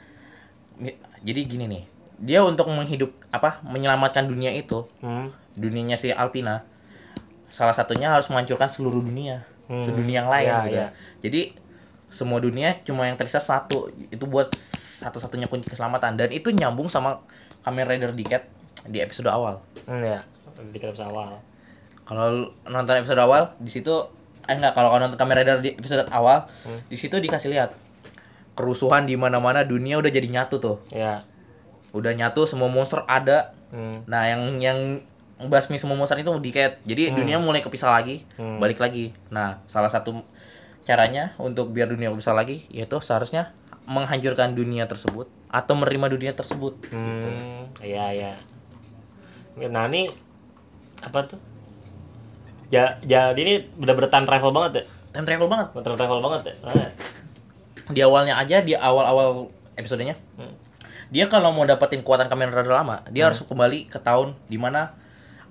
[1.20, 1.84] jadi gini nih.
[2.18, 5.30] Dia untuk menghidup apa menyelamatkan dunia itu, Hmm.
[5.54, 6.62] dunianya si Alpina.
[7.50, 9.82] Salah satunya harus menghancurkan seluruh dunia, Hmm.
[9.82, 10.78] sedunia yang lain Ya, gitu.
[10.78, 10.88] ya.
[11.22, 11.40] Jadi
[12.08, 13.90] semua dunia cuma yang tersisa satu.
[14.10, 14.50] Itu buat
[14.98, 17.22] satu-satunya kunci keselamatan dan itu nyambung sama
[17.62, 18.46] Kamen Rider Decade
[18.88, 19.62] di episode awal.
[19.86, 20.20] Hmm, ya.
[20.58, 21.38] Di episode awal.
[22.08, 23.92] Kalau nonton episode awal di situ
[24.48, 26.80] eh enggak kalau nonton Kamen Rider di episode awal Hmm.
[26.88, 27.76] di situ dikasih lihat
[28.56, 30.76] kerusuhan di mana-mana dunia udah jadi nyatu tuh.
[30.88, 31.28] Ya.
[31.92, 33.52] Udah nyatu semua monster ada.
[33.68, 34.02] Hmm.
[34.08, 34.78] Nah, yang yang
[35.38, 36.80] basmi semua monster itu Decade.
[36.82, 37.16] Jadi Hmm.
[37.20, 38.56] dunia mulai kepisah lagi, Hmm.
[38.56, 39.12] balik lagi.
[39.28, 40.24] Nah, salah satu
[40.82, 43.52] caranya untuk biar dunia kepisah lagi yaitu seharusnya
[43.84, 46.80] menghancurkan dunia tersebut atau menerima dunia tersebut.
[46.82, 47.28] Gitu.
[47.28, 47.68] Hmm.
[47.78, 48.32] Iya, iya.
[49.60, 50.08] Nah, ini
[50.98, 51.40] apa tuh?
[52.68, 54.84] Ya, jadi ini bener-bener time travel banget ya.
[55.16, 55.66] Time travel banget.
[55.72, 56.54] Time travel banget ya.
[56.68, 56.90] Ah.
[57.88, 60.52] Di awalnya aja di awal-awal episodenya Hmm.
[61.08, 64.92] dia kalau mau dapetin kekuatan Kamen Rider lama, dia harus kembali ke tahun di mana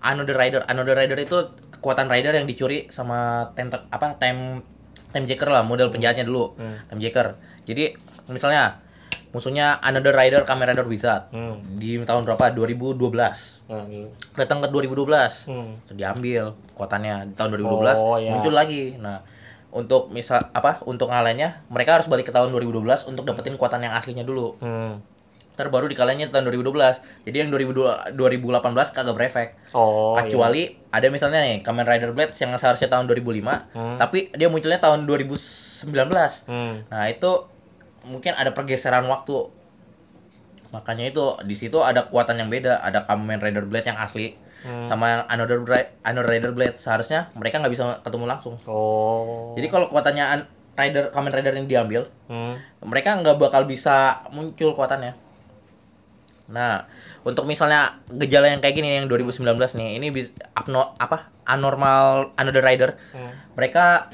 [0.03, 0.61] Another Rider.
[0.69, 4.61] Another Rider itu kekuatan rider yang dicuri sama time apa time
[5.09, 6.53] time jacker lah, model penjahatnya dulu.
[6.61, 6.77] Hmm.
[6.93, 7.41] Time jacker.
[7.65, 7.97] Jadi
[8.29, 8.85] misalnya
[9.29, 11.59] musuhnya Another Rider Kamen Rider Wizard Hmm.
[11.75, 12.51] di tahun berapa?
[12.51, 13.61] 2012.
[13.65, 14.07] Nah, gitu.
[14.33, 15.45] Datang ke 2012.
[15.45, 15.77] Hmm.
[15.89, 18.31] Diambil kekuatannya di tahun 2012 Oh, ya.
[18.31, 18.95] muncul lagi.
[18.95, 19.21] Nah,
[19.69, 20.79] untuk misal apa?
[20.83, 24.55] Untuk ngalahinnya mereka harus balik ke tahun 2012 untuk dapetin kekuatan yang aslinya dulu.
[24.57, 25.03] Hmm.
[25.53, 25.89] Ntar baru
[26.29, 27.01] tahun 2012.
[27.25, 29.49] Jadi yang 2002 2018 kagak berefek.
[29.73, 33.97] Oh, Kecuali ada misalnya nih Kamen Rider Blade yang seharusnya tahun 2005, Hmm.
[33.97, 36.45] tapi dia munculnya tahun 2019.
[36.45, 36.45] iya.
[36.45, 36.73] Hmm.
[36.87, 37.31] Nah, itu
[38.07, 39.51] mungkin ada pergeseran waktu.
[40.71, 44.89] Makanya itu di situ ada kekuatan yang beda, ada Kamen Rider Blade yang asli Hmm.
[44.89, 48.57] sama yang Another Bra- Another Rider Blade seharusnya mereka nggak bisa ketemu langsung.
[48.65, 49.53] Oh.
[49.53, 52.57] Jadi kalau kekuatannya An- Rider Kamen Rider yang diambil, Hmm.
[52.81, 55.13] mereka nggak bakal bisa muncul kekuatannya.
[56.47, 56.87] Nah,
[57.21, 62.63] untuk misalnya gejala yang kayak gini yang 2019 nih, ini bis, abno, apa anormal another
[62.63, 63.35] rider, Hmm.
[63.53, 64.07] mereka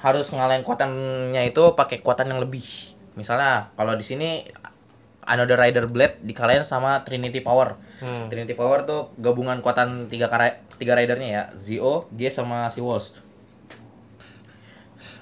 [0.00, 2.91] harus ngalahin kekuatannya itu pakai kekuatan yang lebih.
[3.14, 4.46] Misalnya kalau di sini
[5.22, 7.78] another rider blade dikalahin sama Trinity Power.
[8.02, 8.26] Hmm.
[8.26, 13.14] Trinity Power tuh gabungan kekuatan tiga kara, tiga ridernya ya, Zio, dia sama si Wolves.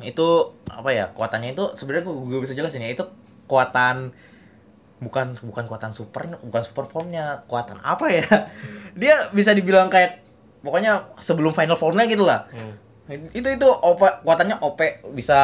[0.01, 1.13] Itu apa ya?
[1.13, 3.05] Kekuatannya itu sebenarnya gue, gue bisa jelasin ya, itu
[3.45, 4.15] kekuatan
[5.01, 8.21] bukan bukan kekuatan super bukan super formnya kekuatan apa ya
[9.01, 10.21] dia bisa dibilang kayak
[10.61, 13.27] pokoknya sebelum final formnya gitu lah Hmm.
[13.35, 14.79] itu itu OP kekuatannya OP
[15.11, 15.41] bisa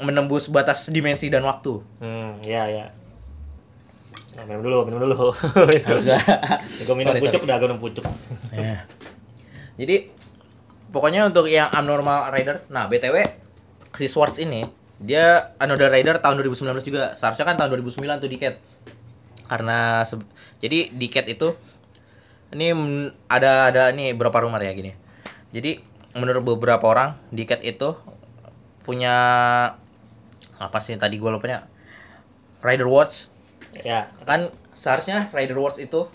[0.00, 2.86] menembus batas dimensi dan waktu Hmm, iya iya.
[4.30, 5.34] Nah, minum dulu, minum dulu.
[5.86, 6.22] harus gak
[6.80, 7.50] gue minum Sorry, pucuk sorry.
[7.50, 8.04] dah, gue minum pucuk.
[8.50, 8.84] Ya.
[9.76, 9.96] jadi
[10.90, 13.22] pokoknya untuk yang abnormal rider nah btw
[13.94, 14.66] si Swords ini
[15.00, 18.56] dia another rider tahun 2019 juga seharusnya kan tahun 2009 tuh Decade
[19.46, 20.04] karena
[20.60, 21.48] jadi Decade itu
[22.52, 22.74] ini
[23.26, 24.92] ada ada nih berapa rumor ya gini
[25.50, 25.80] jadi
[26.14, 27.94] menurut beberapa orang Diket itu
[28.82, 29.14] punya
[30.60, 31.64] apa sih tadi gue lupanya
[32.60, 33.32] Rider Watch
[33.72, 34.10] Ya.
[34.22, 36.10] kan seharusnya Rider Watch itu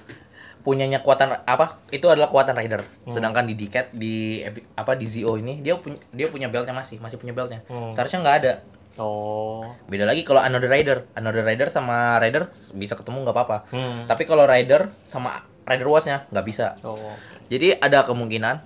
[0.60, 4.42] punyanya kekuatan apa itu adalah kekuatan Rider sedangkan di Diket di
[4.74, 7.94] apa di Zio ini dia punya dia punya beltnya masih masih punya beltnya Hmm.
[7.94, 8.54] seharusnya nggak ada
[8.96, 9.62] Oh.
[9.86, 14.04] beda lagi kalau Another Rider Another Rider sama Rider bisa ketemu nggak apa-apa Hmm.
[14.06, 17.14] tapi kalau Rider sama Rider Watchnya nggak bisa Oh.
[17.48, 18.60] jadi ada kemungkinan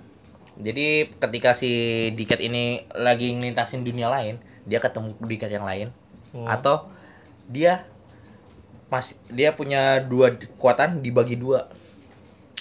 [0.56, 1.70] jadi ketika si
[2.10, 5.88] Diket ini lagi ngelintasin dunia lain dia ketemu Diket yang lain
[6.30, 6.46] Hmm.
[6.46, 6.86] atau
[7.44, 7.82] dia
[8.86, 11.66] masih dia punya dua kekuatan dibagi dua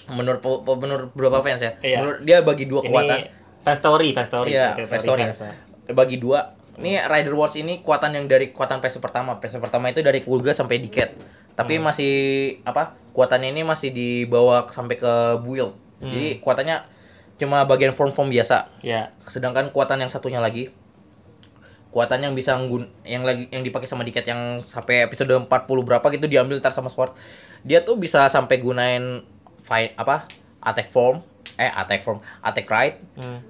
[0.07, 0.41] menurut
[0.75, 2.01] menurut beberapa fans ya Iya.
[2.01, 3.29] menurut dia bagi dua kekuatan
[3.77, 4.49] story, fan story.
[4.51, 5.21] Iya, story.
[5.21, 5.53] ya.
[5.91, 10.01] bagi dua ini Rider Wars ini kekuatan yang dari kekuatan PS pertama PS pertama itu
[10.01, 11.13] dari Kulga sampai Diket
[11.53, 11.85] tapi Hmm.
[11.85, 12.13] masih
[12.63, 16.09] apa kekuatannya ini masih dibawa sampai ke build Hmm.
[16.09, 16.77] jadi kekuatannya
[17.37, 19.11] cuma bagian form form biasa Ya.
[19.25, 20.73] sedangkan kekuatan yang satunya lagi
[21.89, 25.49] kekuatan yang bisa nggun yang lagi yang dipakai sama Diket yang sampai episode 40
[25.81, 27.17] berapa gitu diambil ntar sama Sword
[27.65, 29.25] dia tuh bisa sampai gunain
[29.65, 30.29] fight apa?
[30.61, 31.25] Attack form
[31.59, 33.41] eh attack form attack right Hmm.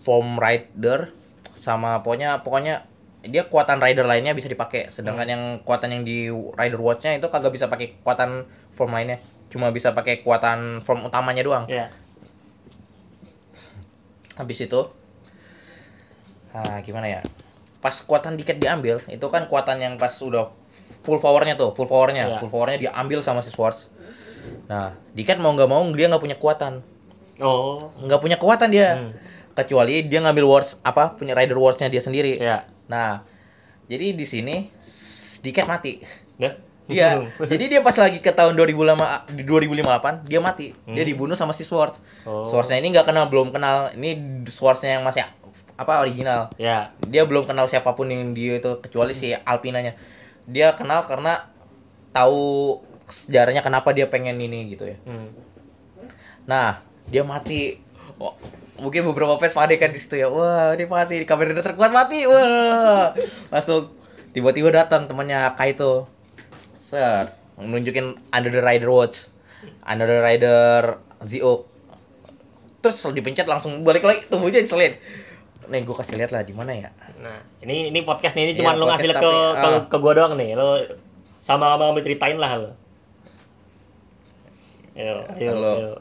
[0.00, 1.12] form rider
[1.58, 2.88] sama pokoknya pokoknya
[3.20, 4.88] dia kekuatan rider lainnya bisa dipakai.
[4.88, 9.20] Sedangkan yang kekuatan yang di rider watchnya itu kagak bisa pakai kekuatan form lainnya.
[9.52, 11.68] Cuma bisa pakai kekuatan form utamanya doang.
[11.68, 11.92] Ya.
[14.40, 14.88] habis itu
[16.52, 17.20] ah gimana ya
[17.78, 20.52] pas kekuatan diket diambil itu kan kekuatan yang pas udah
[21.00, 22.38] full powernya tuh full powernya Iya.
[22.38, 23.88] full powernya diambil sama si Swords
[24.66, 26.84] nah diket mau nggak mau dia nggak punya kekuatan
[27.40, 27.88] Oh.
[27.98, 29.12] nggak punya kekuatan dia Hmm.
[29.52, 32.68] kecuali dia ngambil words apa punya rider wordsnya dia sendiri Ya.
[32.84, 33.24] nah
[33.86, 34.68] jadi di sini
[35.38, 36.04] diket mati
[36.36, 36.52] Dah.
[36.86, 37.22] Iya,
[37.52, 40.74] jadi dia pas lagi ke tahun 2005 di 2058 dia mati.
[40.84, 41.06] Dia Hmm.
[41.06, 42.02] dibunuh sama si Swords.
[42.24, 42.44] Oh.
[42.44, 43.94] Swordsnya ini nggak kenal, belum kenal.
[43.94, 45.22] Ini Swordsnya yang masih
[45.80, 46.52] apa original.
[46.60, 46.92] Ya.
[47.08, 49.96] Dia belum kenal siapa pun yang dia itu kecuali si Alpinanya.
[50.44, 51.48] Dia kenal karena
[52.12, 52.76] tahu
[53.08, 55.00] sejarahnya kenapa dia pengen ini gitu ya.
[55.08, 55.32] Hmm.
[56.44, 57.80] Nah, dia mati.
[58.20, 58.36] Oh,
[58.76, 60.28] mungkin beberapa fans panik kan di situ ya.
[60.28, 62.28] Wah, ini mati, Kamen Rider terkuat mati.
[62.28, 63.16] Wah.
[63.48, 63.96] Langsung
[64.36, 66.04] tiba-tiba datang temannya Kaito.
[66.76, 69.32] Set, nunjukin Under the Rider Watch.
[69.80, 71.64] Under the Rider Zio.
[72.84, 75.00] Terus dipencet langsung balik lagi tubuhnya diselin
[75.70, 76.90] nih gue kasih lihat lah di mana ya?
[77.22, 79.68] Nah ini ini iya, podcast nih ini cuma ya, lo ngasih lihat ke, uh, ke
[79.70, 79.80] ah.
[79.86, 80.58] ke gue doang nih.
[80.58, 80.82] Lo
[81.46, 82.70] sama sama ceritain lah lo
[85.00, 85.96] ayo ya, ayo,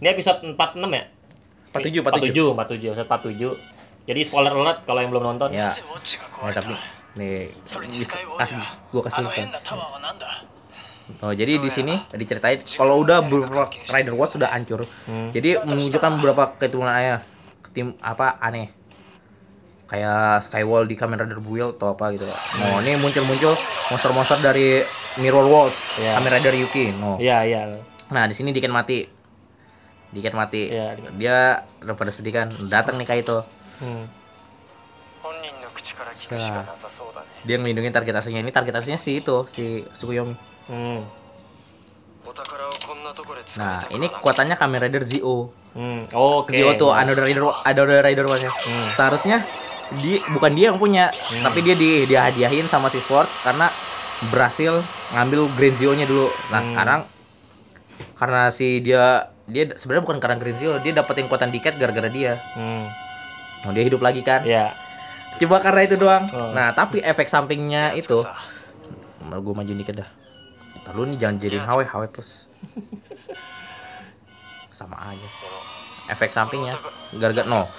[0.00, 0.56] ini episode 46
[0.90, 1.04] ya?
[1.70, 5.54] 47 47 47 episode 47 jadi spoiler alert kalau yang belum nonton.
[5.54, 6.74] Ya nah, tapi
[7.14, 8.56] nih ah, kasih
[8.90, 9.60] gue kasih lihat
[11.26, 14.86] Oh, jadi di sini diceritain kalau udah beberapa Rider Watch sudah hancur.
[15.10, 15.34] Hmm.
[15.34, 17.26] Jadi menunjukkan beberapa keturunan ayah
[17.74, 18.70] tim apa aneh
[19.90, 22.30] kayak Skywall di Kamen Rider Build atau apa gitu.
[22.30, 23.58] no ini muncul muncul
[23.90, 24.86] monster-monster dari
[25.18, 26.14] Mirror Worlds, yeah.
[26.14, 26.94] Kamen Rider Yuki.
[26.94, 27.18] No.
[27.18, 27.60] Iya, yeah, iya.
[27.66, 27.82] Yeah.
[28.14, 29.02] Nah, di sini Diken mati.
[30.14, 30.70] Diken mati.
[30.70, 31.12] Iya, yeah.
[31.18, 31.38] Dia
[31.82, 32.46] udah pada sedih kan.
[32.70, 33.42] Datang nih Kaito.
[33.82, 34.06] Hmm.
[36.30, 36.62] Nah,
[37.42, 38.46] dia melindungi target aslinya.
[38.46, 40.38] Ini target aslinya si itu, si Tsukuyomi.
[40.70, 41.02] Hmm.
[43.58, 45.50] Nah, ini kekuatannya Kamen Rider Zio.
[45.74, 46.06] Hmm.
[46.14, 46.62] Oh, okay.
[46.62, 48.88] Zio tuh Another Rider Another Rider wajah Hmm.
[48.94, 49.42] Seharusnya
[49.98, 51.10] dia bukan dia yang punya,
[51.42, 53.66] tapi dia di dia hadiahin sama si Swords karena
[54.30, 56.30] berhasil ngambil Green Zio-nya dulu.
[56.54, 56.68] Nah, Hmm.
[56.70, 57.00] sekarang
[58.14, 62.38] karena si dia dia sebenarnya bukan karena Green Zio, dia dapetin kekuatan diket gara-gara dia.
[62.54, 62.86] Hmm.
[63.66, 64.46] Nah, dia hidup lagi kan.
[64.46, 64.70] Iya.
[65.42, 66.30] Coba karena itu doang.
[66.30, 66.54] Oh.
[66.54, 68.34] Nah, tapi efek sampingnya itu さ
[69.30, 70.08] gue maju dikit dah.
[70.90, 72.50] Lalu nih jangan jadiin HW HW plus.
[74.74, 75.28] Sama aja.
[76.10, 76.74] Efek sampingnya
[77.14, 77.70] gara-gara no.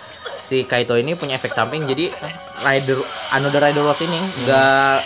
[0.52, 2.12] Si Kaito ini punya efek samping jadi
[2.60, 3.00] rider
[3.32, 4.98] Another Rider Watch ini nggak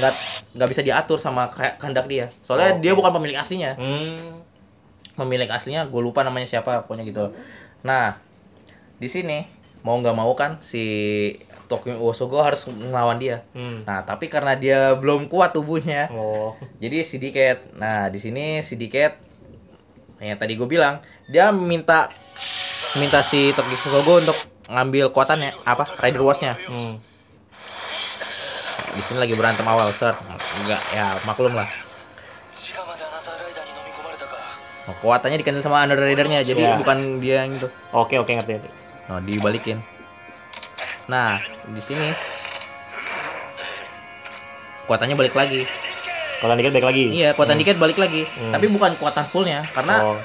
[0.00, 0.14] nggak
[0.56, 2.32] nggak bisa diatur sama kayak kehendak dia.
[2.40, 3.76] Soalnya Oh, dia bukan pemilik aslinya.
[3.76, 4.40] Hmm.
[5.12, 7.28] Pemilik aslinya gue lupa namanya siapa pokoknya gitu.
[7.84, 8.16] Nah,
[8.96, 9.44] di sini
[9.84, 10.84] mau nggak mau kan si
[11.68, 13.44] Tokyo Osogo harus ngelawan dia.
[13.52, 13.84] Hmm.
[13.84, 16.56] Nah, tapi karena dia belum kuat tubuhnya, Oh.
[16.80, 17.76] jadi si Diket.
[17.76, 19.12] Nah, di sini si Diket
[20.24, 22.08] yang tadi gue bilang, dia minta
[22.96, 26.98] minta si Tokyo Sogo untuk ngambil kuatannya apa rider wasnya hmm.
[28.96, 30.14] di sini lagi berantem awal sir
[30.62, 31.70] enggak ya maklum lah
[34.90, 36.78] oh, kuatannya dikenal sama under ridernya jadi yeah.
[36.78, 38.70] bukan dia yang itu oke oke ngerti ngerti
[39.06, 39.78] nah dibalikin
[41.06, 41.38] nah
[41.70, 42.10] di sini
[44.90, 45.62] kuatannya balik lagi
[46.42, 47.62] kuatan dikit balik lagi iya kuatan hmm.
[47.62, 48.52] dikit balik lagi hmm.
[48.52, 50.18] tapi bukan kuatan fullnya karena oh.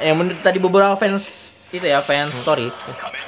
[0.00, 2.68] yang menurut tadi beberapa fans itu ya fan story.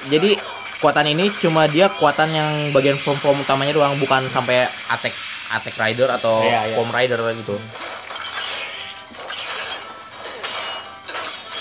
[0.07, 0.36] Jadi
[0.76, 5.16] kekuatan ini cuma dia kekuatan yang bagian form form utamanya doang, bukan sampai attack
[5.51, 6.74] attack rider atau Iya, iya.
[6.76, 7.57] form rider gitu.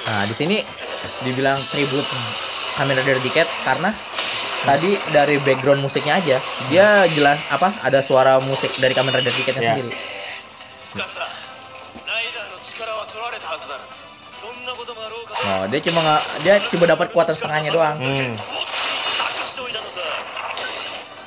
[0.04, 0.60] Nah, di sini
[1.24, 2.08] dibilang tribute
[2.76, 3.96] Kamen Rider Decade karena
[4.64, 9.64] tadi dari background musiknya aja dia jelas apa ada suara musik dari Kamen Rider Decade-nya
[9.64, 9.72] Iya.
[9.74, 9.92] sendiri.
[10.94, 11.02] 深
[15.44, 17.98] Oh, dia cuma nggak dia cuma dapat kuatan setengahnya doang.
[18.00, 18.36] Hmm.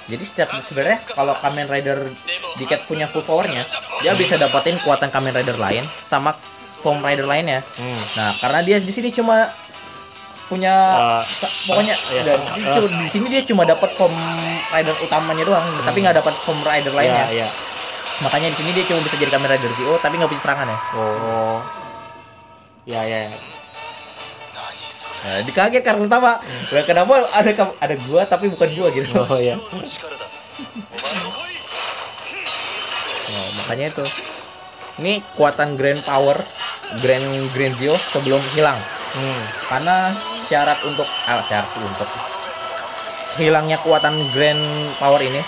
[0.07, 2.15] Jadi setiap sebenarnya kalau Kamen Rider
[2.57, 3.67] Diket punya full powernya,
[4.01, 4.21] dia hmm.
[4.21, 6.39] bisa dapatin kuatan Kamen Rider lain sama
[6.81, 7.67] Form Rider lainnya.
[7.77, 8.03] Hmm.
[8.15, 9.51] Nah, karena dia di sini cuma
[10.47, 10.75] punya
[11.19, 11.23] uh,
[11.67, 14.15] pokoknya uh, iya, dan uh, di sini dia cuma dapat form
[14.71, 15.83] rider utamanya doang hmm.
[15.83, 17.51] tapi nggak dapat form rider lainnya yeah, yeah.
[18.23, 20.79] makanya di sini dia cuma bisa jadi Kamen rider GO tapi nggak punya serangan ya
[20.95, 21.59] oh
[22.87, 23.35] Ya, ya ya
[25.27, 26.71] nah, dikaget karena pertama hmm.
[26.71, 27.51] lah kenapa ada
[27.83, 29.11] ada gua tapi bukan gua gitu.
[29.27, 29.59] Oh ya
[33.27, 34.07] nah, makanya itu.
[35.03, 36.47] Ini kuatan grand power
[37.03, 38.79] grand Grandio sebelum hilang.
[39.17, 39.43] Hmm.
[39.73, 40.13] karena
[40.45, 42.05] syarat untuk ah, syarat untuk
[43.41, 45.41] hilangnya kuatan grand power ini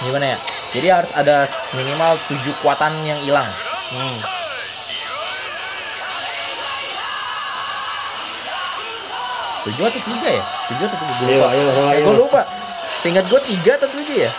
[0.00, 0.38] gimana ya?
[0.70, 3.50] Jadi harus ada minimal 7 kuatan yang hilang.
[3.90, 4.39] Hmm.
[9.60, 10.44] Tujuh atau tiga ya?
[10.72, 11.12] Tujuh atau tiga?
[11.20, 11.48] Gue Ayo, lupa.
[11.52, 12.04] ayo, ayo, ayo.
[12.04, 12.42] Gue lupa.
[13.00, 14.30] Seingat gue tiga atau tujuh ya?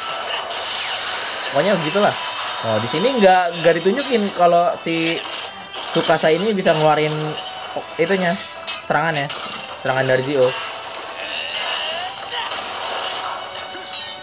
[1.52, 2.16] Pokoknya begitulah.
[2.62, 5.18] Oh, di sini nggak nggak ditunjukin kalau si
[5.92, 7.12] Sukasa ini bisa ngeluarin
[7.76, 8.38] oh, itunya
[8.86, 9.28] serangannya,
[9.82, 10.48] serangan dari Zio.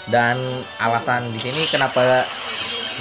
[0.09, 0.41] Dan
[0.81, 2.25] alasan di sini kenapa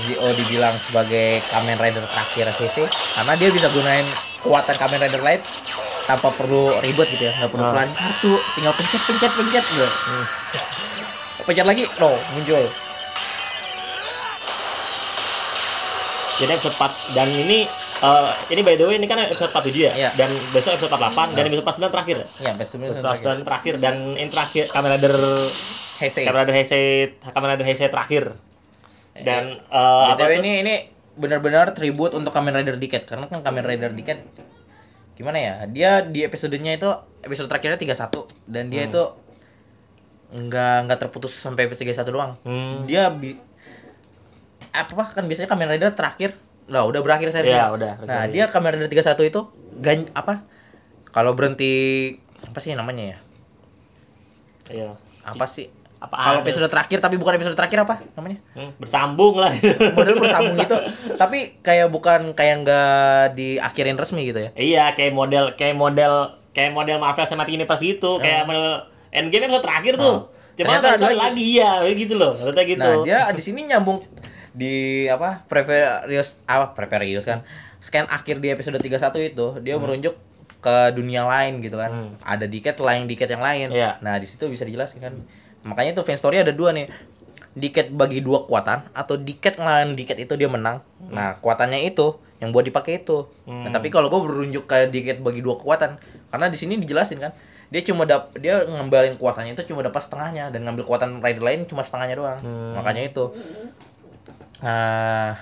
[0.04, 2.78] Zio dibilang sebagai Kamen Rider terakhir HC
[3.16, 4.04] karena dia bisa gunain
[4.44, 5.40] kekuatan Kamen Rider lain
[6.08, 7.72] tanpa perlu ribet gitu ya nggak perlu Ah.
[7.72, 9.88] pelan kartu tinggal pencet pencet pencet gitu
[11.44, 12.64] pencet lagi no muncul
[16.38, 17.66] Jadi episode 4 dan ini
[17.98, 19.94] eh, ini by the way ini kan episode 47 ya.
[19.98, 20.10] Iya.
[20.14, 22.18] Dan besok episode 48 dan episode 49 terakhir.
[22.38, 22.52] ya?
[22.54, 25.16] betul Episode 49 terakhir dan ini terakhir Kamen Rider
[25.98, 26.86] HC Kamen Rider Heisei
[27.26, 28.24] Kamen Rider Heisei terakhir.
[29.18, 30.40] Dan eh, apa BTW tuh?
[30.40, 30.74] ini ini
[31.18, 34.22] benar-benar tribute untuk Kamen Rider Decade karena kan Kamen Rider Decade
[35.18, 36.86] gimana ya dia di episodenya itu
[37.20, 38.90] episode terakhirnya 31 dan dia Hmm.
[38.90, 39.04] itu
[40.30, 42.86] nggak nggak terputus sampai episode 31 doang Hmm.
[42.86, 43.34] dia bi
[44.70, 46.38] apa kan biasanya Kamen Rider terakhir
[46.68, 47.94] lah udah berakhir Iya, seriesnya udah.
[48.04, 49.42] nah dia Kamen Rider 31 itu
[49.76, 50.46] gan apa
[51.10, 52.14] kalau berhenti
[52.44, 53.20] apa sih namanya ya
[54.70, 54.90] Iya.
[55.24, 56.24] apa sih Apaan?
[56.24, 59.50] kalau episode terakhir tapi bukan episode terakhir apa namanya Hmm, bersambung lah.
[59.98, 60.78] model bersambung gitu
[61.16, 66.14] tapi kayak bukan kayak nggak diakhirin resmi gitu ya iya, kayak model kayak model
[66.52, 68.50] kayak model Marvel Cinematic Universe gitu, kayak Hmm.
[68.50, 68.66] model
[69.10, 70.10] Endgame episode terakhir tuh.
[70.12, 70.20] Oh.
[70.54, 71.14] Cuma ada lagi.
[71.14, 71.44] lagi.
[71.54, 72.34] iya, gitu loh.
[72.34, 72.82] Ternyata gitu.
[72.82, 74.02] nah dia di sini nyambung
[74.52, 74.74] di
[75.06, 77.46] apa Preverius apa Preverius kan
[77.78, 80.18] scan akhir di episode 31 itu dia merujuk
[80.58, 82.12] ke dunia lain gitu kan Hmm.
[82.20, 83.98] ada diket lain diket yang lain Iya.
[84.00, 85.14] nah di situ bisa dijelaskan kan
[85.68, 86.88] makanya tuh fan story ada dua nih
[87.54, 92.54] diket bagi dua kekuatan atau diket ngelawan diket itu dia menang nah kekuatannya itu yang
[92.54, 93.74] buat dipakai itu nah, Hmm.
[93.74, 95.98] tapi kalau gue berunjuk ke diket bagi dua kekuatan
[96.28, 97.34] karena di sini dijelasin kan
[97.68, 101.66] dia cuma dap dia ngembalin kekuatannya itu cuma dapat setengahnya dan ngambil kekuatan rider lain
[101.66, 102.74] cuma setengahnya doang Hmm.
[102.74, 103.26] makanya itu
[104.58, 105.34] nah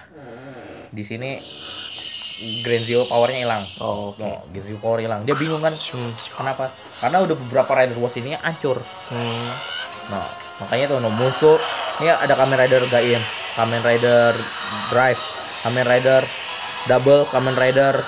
[0.89, 1.39] di sini
[2.35, 4.19] Grenzio powernya hilang Oh, oke.
[4.19, 6.11] Oh, Grenzio power hilang dia bingung kan Hmm.
[6.29, 9.51] kenapa karena udah beberapa rider watch ini hancur Hmm.
[10.09, 10.29] Nah,
[10.61, 11.57] makanya tuh no musuh
[12.01, 13.21] ini ada Kamen Rider Gaim,
[13.55, 14.35] Kamen Rider
[14.91, 15.21] Drive,
[15.65, 16.21] Kamen Rider
[16.85, 18.03] Double, Kamen Rider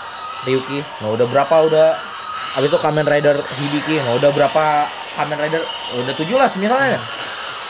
[0.45, 0.86] Ryuki.
[1.02, 1.89] Nah, udah berapa udah
[2.54, 3.98] habis itu Kamen Rider Hibiki.
[4.02, 4.66] Nah, udah berapa
[5.18, 5.62] Kamen Rider?
[5.98, 7.02] Udah tujuh lah misalnya.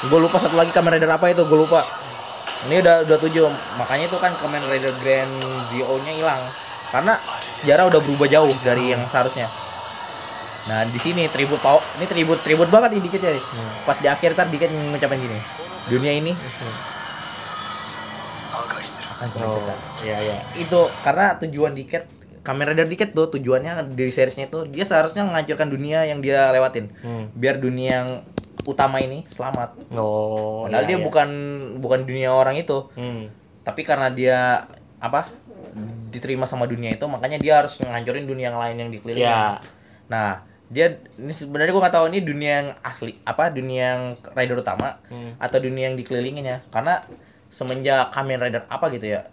[0.04, 1.88] Gue lupa satu lagi Kamen Rider apa itu, gue lupa.
[2.68, 3.48] Ini udah udah tujuh.
[3.80, 5.32] Makanya itu kan Kamen Rider Grand
[5.72, 6.42] Zio-nya hilang.
[6.92, 7.20] Karena
[7.64, 9.48] sejarah udah berubah jauh dari yang seharusnya.
[10.68, 13.40] Nah di sini tribut pau ini tribut tribut banget ini dikit ya.
[13.40, 13.72] Hmm.
[13.88, 15.40] Pas di akhir tar dikit ngucapin gini.
[15.88, 16.36] Dunia ini
[19.40, 19.72] oh.
[20.04, 20.38] Ya ya.
[20.60, 22.06] Itu karena tujuan diket
[22.46, 26.92] kamera dari diket tuh tujuannya dari seriesnya itu dia seharusnya menghancurkan dunia yang dia lewatin.
[27.04, 27.32] Hmm.
[27.34, 28.10] Biar dunia yang
[28.68, 29.96] utama ini selamat.
[29.96, 30.68] Oh.
[30.68, 31.04] Padahal ya, dia ya.
[31.04, 31.30] bukan
[31.80, 32.88] bukan dunia orang itu.
[32.96, 33.32] Hmm.
[33.64, 35.32] Tapi karena dia apa
[36.10, 39.28] diterima sama dunia itu makanya dia harus menghancurin dunia yang lain yang dikelilingi.
[39.28, 39.62] Ya.
[40.08, 44.04] Nah, dia ini sebenarnya gua nggak tahu ini dunia yang asli apa dunia yang
[44.36, 45.40] rider utama Hmm.
[45.40, 47.08] atau dunia yang dikelilinginya karena
[47.48, 49.24] semenjak Kamen Rider apa gitu ya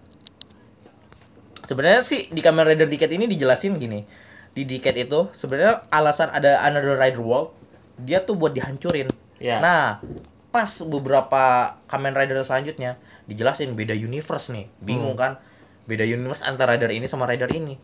[1.64, 4.06] sebenarnya sih di Kamen Rider Decade ini dijelasin gini
[4.54, 7.50] di Decade itu sebenarnya alasan ada Another Rider World
[7.94, 9.06] dia tuh buat dihancurin.
[9.38, 9.62] Iya.
[9.62, 10.02] Nah,
[10.50, 14.66] pas beberapa Kamen Rider selanjutnya dijelasin beda universe nih.
[14.82, 15.38] Bingung kan?
[15.86, 17.78] Beda universe antara Rider ini sama Rider ini.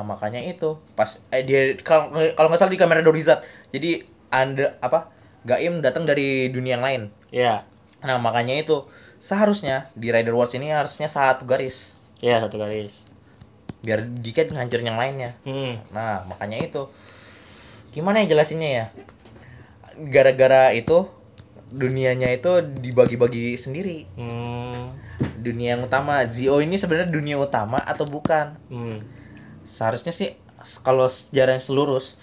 [0.00, 3.44] Nah, makanya itu pas eh dia kalau kalau nggak salah di Kamen Rider Wizard.
[3.68, 4.00] Jadi
[4.32, 5.12] anda apa?
[5.44, 7.02] Gaim datang dari dunia yang lain.
[7.28, 7.68] Iya.
[8.00, 8.88] Nah, makanya itu
[9.20, 13.04] seharusnya di Rider Wars ini harusnya satu garis Iya, satu garis.
[13.84, 15.36] biar dikit ngancurin yang lainnya.
[15.44, 15.84] Hmm.
[15.92, 16.88] Nah, makanya itu.
[17.92, 18.86] Gimana ya jelasinnya ya?
[20.00, 21.08] Gara-gara itu
[21.68, 24.08] dunianya itu dibagi-bagi sendiri.
[24.16, 24.96] Hmm.
[25.40, 28.56] Dunia yang utama, Zio ini sebenarnya dunia utama atau bukan?
[28.72, 29.00] Hmm.
[29.70, 30.34] Seharusnya sih
[30.82, 32.18] kalau sejarahnya lurus,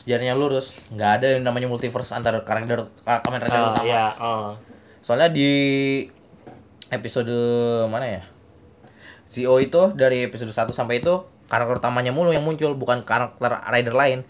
[0.00, 3.84] sejarahnya lurus, nggak ada yang namanya multiverse antara karakter Ka- Kamen Rider Oh, utama.
[3.84, 4.56] iya, oh.
[5.04, 5.50] Soalnya di
[6.88, 7.30] episode
[7.86, 8.22] mana ya?
[9.28, 13.92] Zio itu dari episode 1 sampai itu karakter utamanya mulu yang muncul bukan karakter rider
[13.92, 14.24] lain.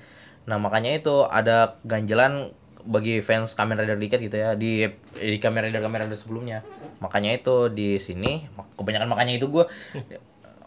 [0.45, 2.51] Nah, makanya itu ada ganjelan
[2.83, 6.65] bagi fans Kamen Rider dikit gitu ya di di Kamen Rider Kamen Rider sebelumnya.
[6.99, 9.65] Makanya itu di sini kebanyakan makanya itu gue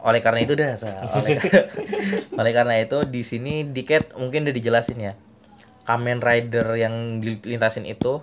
[0.02, 0.78] oleh karena itu dah
[1.14, 1.38] oleh,
[2.39, 5.14] oleh karena itu di sini dikit mungkin udah dijelasin ya.
[5.82, 8.22] Kamen Rider yang dilintasin itu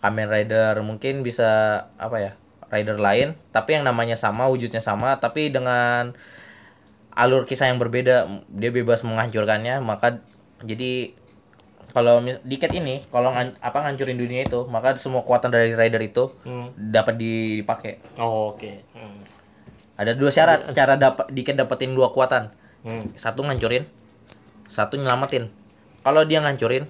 [0.00, 1.48] Kamen Rider mungkin bisa
[1.96, 2.32] apa ya?
[2.72, 6.16] Rider lain tapi yang namanya sama, wujudnya sama tapi dengan
[7.14, 8.26] alur kisah yang berbeda.
[8.50, 10.20] Dia bebas menghancurkannya, maka
[10.64, 11.14] jadi
[11.94, 16.34] kalau Diket ini kalau ngan- apa ngancurin dunia itu, maka semua kekuatan dari Rider itu
[16.42, 16.74] Hmm.
[16.74, 18.02] dapat di- dipakai.
[18.18, 18.66] Oh, oke.
[18.90, 18.93] Hmm.
[19.94, 22.50] Ada dua syarat cara dapat Diket dapetin dua kekuatan.
[22.82, 23.14] Hmm.
[23.14, 23.86] Satu ngancurin,
[24.66, 25.48] satu nyelamatin.
[26.04, 26.84] Kalau dia ngancurin,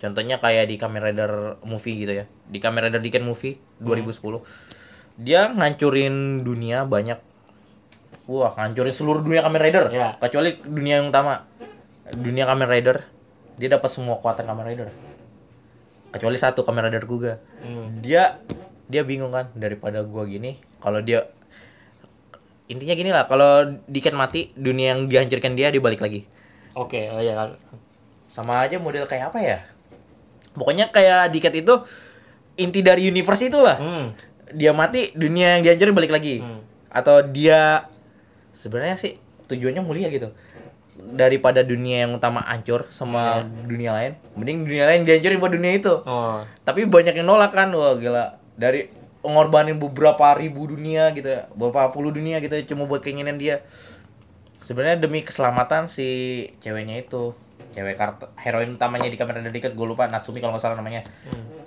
[0.00, 2.24] contohnya kayak di Kamen Rider movie gitu ya.
[2.48, 4.42] Di Kamen Rider Diket movie 2010.
[5.20, 7.20] Dia ngancurin dunia banyak.
[8.26, 9.84] Wah, ngancurin seluruh dunia Kamen Rider.
[9.94, 10.18] Ya.
[10.18, 11.46] Kecuali dunia yang utama.
[12.10, 13.06] Dunia Kamen Rider,
[13.60, 14.88] dia dapat semua kekuatan Kamen Rider.
[16.10, 17.38] Kecuali satu Kamen Rider Kuga.
[17.62, 18.00] Hmm.
[18.02, 18.40] Dia
[18.86, 21.26] dia bingung kan daripada gua gini, kalau dia
[22.66, 26.26] intinya gini lah, kalau Diket mati, dunia yang dihancurkan dia dibalik lagi.
[26.74, 27.48] Oke, oh iya kan.
[28.26, 29.58] Sama aja model kayak apa ya?
[30.52, 31.74] Pokoknya kayak Diket itu
[32.58, 33.78] inti dari universe itulah.
[33.78, 34.06] Hmm.
[34.50, 36.42] Dia mati, dunia yang dihancurin balik lagi.
[36.42, 36.60] Hmm.
[36.90, 37.86] Atau dia
[38.56, 39.14] sebenarnya sih
[39.46, 40.34] tujuannya mulia gitu.
[40.96, 45.92] Daripada dunia yang utama hancur sama dunia lain, mending dunia lain dihancurin buat dunia itu.
[46.02, 46.40] Oh.
[46.64, 48.40] Tapi banyak yang nolak kan, wah gila.
[48.56, 48.88] Dari
[49.26, 53.66] ngorbanin beberapa ribu dunia gitu ya, beberapa puluh dunia gitu ya, cuma buat keinginan dia.
[54.62, 57.34] Sebenarnya demi keselamatan si ceweknya itu,
[57.70, 61.06] cewek karakter heroin utamanya di Kamen Rider Diket, gue lupa Natsumi kalau nggak salah namanya.
[61.28, 61.62] Hmm.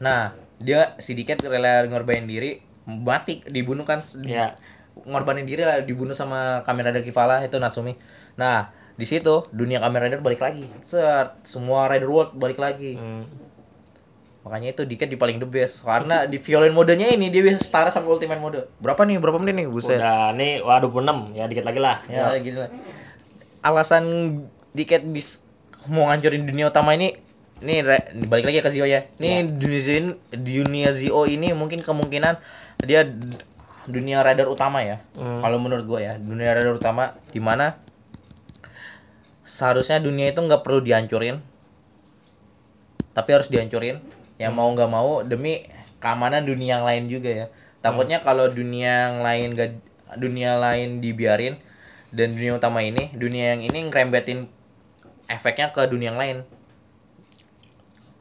[0.00, 4.56] Nah, dia si Diket rela ngorbanin diri, mati, dibunuh kan, Iya.
[5.04, 7.96] ngorbanin diri lah, dibunuh sama Kamen Rider Kivala itu Natsumi.
[8.40, 12.96] Nah, di situ dunia Kamen Rider balik lagi, set, semua Rider World balik lagi.
[12.96, 13.24] Hmm.
[14.40, 17.92] Makanya itu Diket di paling the best karena di violin modenya ini dia bisa setara
[17.92, 18.64] sama ultimate mode.
[18.80, 19.20] Berapa nih?
[19.20, 19.66] Berapa menit nih?
[19.68, 20.00] Buset.
[20.00, 22.00] Udah nih wah 26 ya dikit lagi lah.
[22.08, 22.70] Ya, gini lah.
[23.60, 24.04] Alasan
[24.72, 25.42] Diket bis
[25.84, 27.12] mau ngancurin dunia utama ini
[27.60, 29.04] ini re- balik lagi ke Zio ya.
[29.20, 32.40] Ini dunia Zio ini- dunia Zio ini mungkin kemungkinan
[32.80, 33.04] dia
[33.84, 35.04] dunia radar utama ya.
[35.12, 35.36] Hmm.
[35.36, 37.76] Kalau menurut gua ya, dunia radar utama di mana
[39.44, 41.44] seharusnya dunia itu nggak perlu dihancurin.
[43.12, 44.00] Tapi harus dihancurin.
[44.40, 45.68] Ya mau nggak mau demi
[46.00, 47.46] keamanan dunia yang lain juga ya.
[47.84, 49.76] Takutnya kalau dunia yang lain gak
[50.16, 51.60] dunia lain dibiarin
[52.10, 54.48] dan dunia utama ini, dunia yang ini ngerembetin
[55.28, 56.36] efeknya ke dunia yang lain.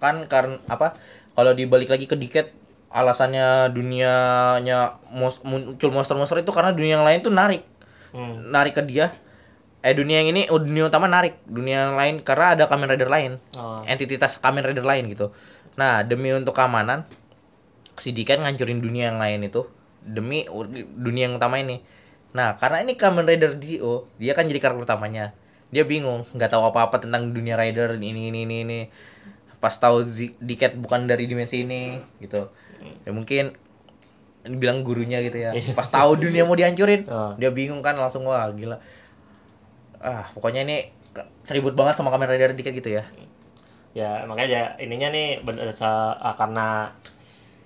[0.03, 0.99] Kan karena apa?
[1.35, 2.51] Kalau dibalik lagi ke Diket
[2.89, 7.63] alasannya dunianya muncul monster-monster itu karena dunia yang lain tuh narik
[8.09, 8.49] Hmm.
[8.49, 9.13] narik ke dia
[9.79, 11.39] eh dunia yang ini dunia utama narik.
[11.47, 13.39] Dunia yang lain karena ada Kamen Rider lain.
[13.55, 13.81] Oh.
[13.87, 15.31] entitas Kamen Rider lain gitu.
[15.79, 17.07] Nah demi untuk keamanan
[17.95, 19.67] si Diken ngancurin dunia yang lain itu
[20.03, 20.43] demi
[20.95, 21.79] dunia yang utama ini.
[22.35, 25.31] Nah karena ini Kamen Rider Dio dia kan jadi karakter utamanya.
[25.69, 28.79] Dia bingung nggak tahu apa-apa tentang dunia Rider ini ini ini ini.
[29.59, 30.03] Pas tahu
[30.39, 32.51] Diket bukan dari dimensi ini gitu.
[33.07, 33.55] Ya mungkin
[34.39, 35.51] bilang gurunya gitu ya.
[35.75, 37.35] Pas tahu dunia mau dihancurin Oh.
[37.35, 38.79] dia bingung kan langsung wah gila
[40.01, 40.77] ah pokoknya ini
[41.09, 43.03] ke- ribut banget sama Kamen Rider Diket gitu ya
[43.89, 46.93] Ya makanya ya ininya nih bener se ah, karena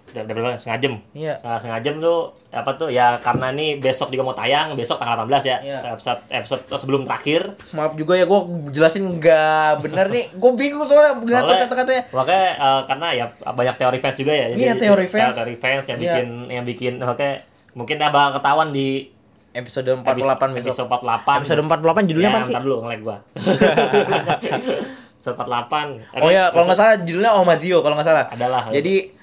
[0.05, 0.93] udah bilang setengah jam.
[1.11, 4.95] iya Nah, setengah jam tuh apa tuh ya karena nih besok juga mau tayang besok
[4.95, 5.77] tanggal 18 ya Iya.
[5.89, 11.17] episode episode sebelum terakhir maaf juga ya gue jelasin nggak bener nih gue bingung soalnya
[11.17, 15.07] nggak tahu Soalnya- kata-katanya makanya eh, karena ya banyak teori fans juga ya Iya, teori
[15.07, 15.33] fans.
[15.33, 16.05] teori fans yang Iya.
[16.07, 17.29] bikin yang bikin oke
[17.73, 19.09] mungkin ya bakal ketahuan di
[19.53, 20.73] episode 48 besok.
[20.73, 21.39] Episode 48.
[21.45, 22.53] Episode 48 judulnya ya, apa sih?
[22.53, 23.17] Ntar dulu ngelag gua.
[25.21, 26.19] episode 48.
[26.19, 28.25] Oh ya, kalau nggak salah judulnya Omazio kalau nggak salah.
[28.33, 28.73] Adalah.
[28.73, 29.13] Jadi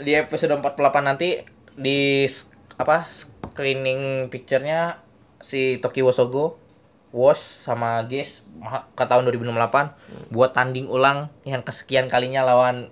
[0.00, 1.38] di episode 48 nanti
[1.76, 2.26] di
[2.74, 4.98] apa screening picture-nya
[5.38, 6.58] si Toki Wosogo,
[7.14, 8.42] Wos sama Ges
[8.98, 12.90] ke tahun 2008 buat tanding ulang yang kesekian kalinya lawan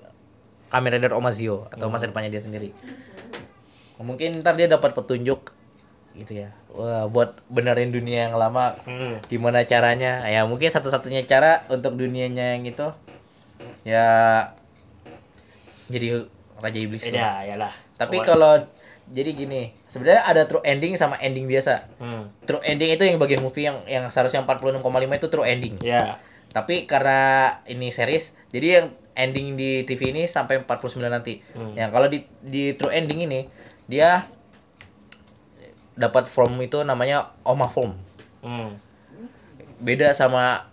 [0.70, 2.70] Kamen Rider Omazio atau masa depannya dia sendiri.
[3.99, 5.55] Mungkin ntar dia dapat petunjuk
[6.14, 6.48] gitu ya.
[6.68, 9.20] Wah, buat benerin dunia yang lama Hmm.
[9.26, 12.88] gimana caranya ya mungkin satu-satunya cara untuk dunianya yang itu
[13.82, 14.06] ya
[15.88, 16.24] jadi
[16.58, 17.02] raja iblis.
[17.04, 17.74] Ya, lah.
[17.94, 18.64] tapi kalau
[19.08, 22.30] jadi gini sebenarnya ada true ending sama ending biasa Hmm.
[22.42, 24.80] true ending itu yang bagian movie yang yang seharusnya 46,5
[25.12, 26.16] itu true ending Ya.
[26.48, 27.18] tapi karena
[27.64, 31.74] ini series jadi yang ending di TV ini sampai 49 nanti Hmm.
[31.74, 33.40] yang kalau di di true ending ini
[33.84, 34.30] dia
[35.95, 37.93] dapat form itu namanya Oma form
[38.43, 38.74] Hmm.
[39.78, 40.66] beda sama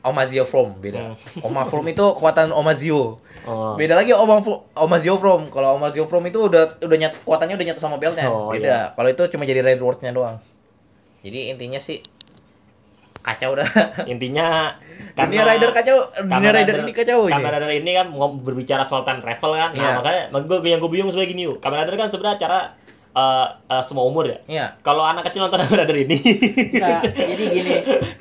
[0.00, 1.12] Omazio From beda.
[1.12, 1.16] Hmm.
[1.46, 3.20] Oma From itu kekuatan Omazio.
[3.44, 3.76] Oh.
[3.76, 4.40] Beda lagi Oma
[4.72, 5.52] Omazio From.
[5.52, 8.24] Kalau Omazio From itu udah udah nyatu kekuatannya udah nyatu sama beltnya.
[8.24, 8.96] Oh, beda.
[8.96, 10.40] Kalau itu cuma jadi rewardnya doang.
[11.20, 12.00] Jadi intinya sih
[13.20, 13.68] kacau dah.
[14.12, 14.72] Intinya
[15.12, 17.36] Dunia Rider kacau, dunia Rider ini kacau ini.
[17.36, 19.70] Kamen Rider ini kan mau berbicara soal time travel kan.
[19.76, 19.92] Nah, Iya.
[20.00, 21.60] makanya gue yang gue bingung sebenarnya gini, yuk.
[21.60, 22.58] Kamen Rider kan sebenarnya cara
[23.12, 24.38] eh, eh, semua umur ya.
[24.46, 24.66] Iya.
[24.80, 26.18] Kalau anak kecil nonton Kamen Rider ini.
[26.76, 26.98] Nah,
[27.30, 27.72] jadi gini,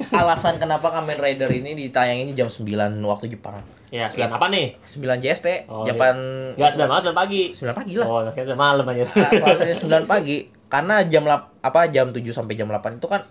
[0.09, 2.65] alasan kenapa Kamen Rider ini ditayangin jam 9
[3.03, 3.61] waktu Jepang.
[3.89, 4.77] ya, sekian apa nih?
[4.85, 6.13] 9 JST, Oh, Japan
[6.53, 7.41] Enggak 9 malam, 9 pagi.
[7.51, 8.05] 9 pagi lah.
[8.05, 9.01] Oh, kayak malam aja.
[9.03, 13.25] Nah, Selasanya 9 pagi karena jam lap, apa jam 7 sampai jam 8 itu kan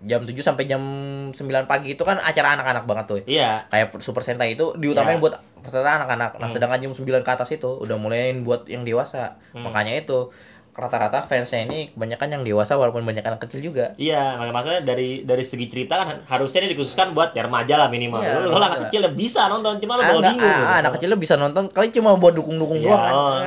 [0.00, 0.80] jam 7 sampai jam
[1.28, 3.18] 9 pagi itu kan acara anak-anak banget tuh.
[3.26, 3.68] Iya.
[3.68, 5.20] Kayak Super Sentai itu diutamain Iya.
[5.20, 6.30] buat peserta anak-anak.
[6.34, 6.54] Nah, Hmm.
[6.54, 9.36] sedangkan jam 9 ke atas itu udah mulaiin buat yang dewasa.
[9.52, 9.68] Hmm.
[9.68, 10.32] Makanya itu
[10.78, 13.98] rata-rata fansnya ini kebanyakan yang dewasa walaupun banyak anak kecil juga.
[13.98, 17.90] Iya, makanya maksudnya dari dari segi cerita kan harusnya ini dikhususkan buat ya remaja lah
[17.90, 18.22] minimal.
[18.22, 20.46] Iya, Lu kalau anak kecil ya bisa nonton, cuma lu bakal bingung.
[20.46, 23.14] ah, anak kecil bisa nonton kali cuma buat dukung-dukung Iya, doang kan.
[23.14, 23.42] oh.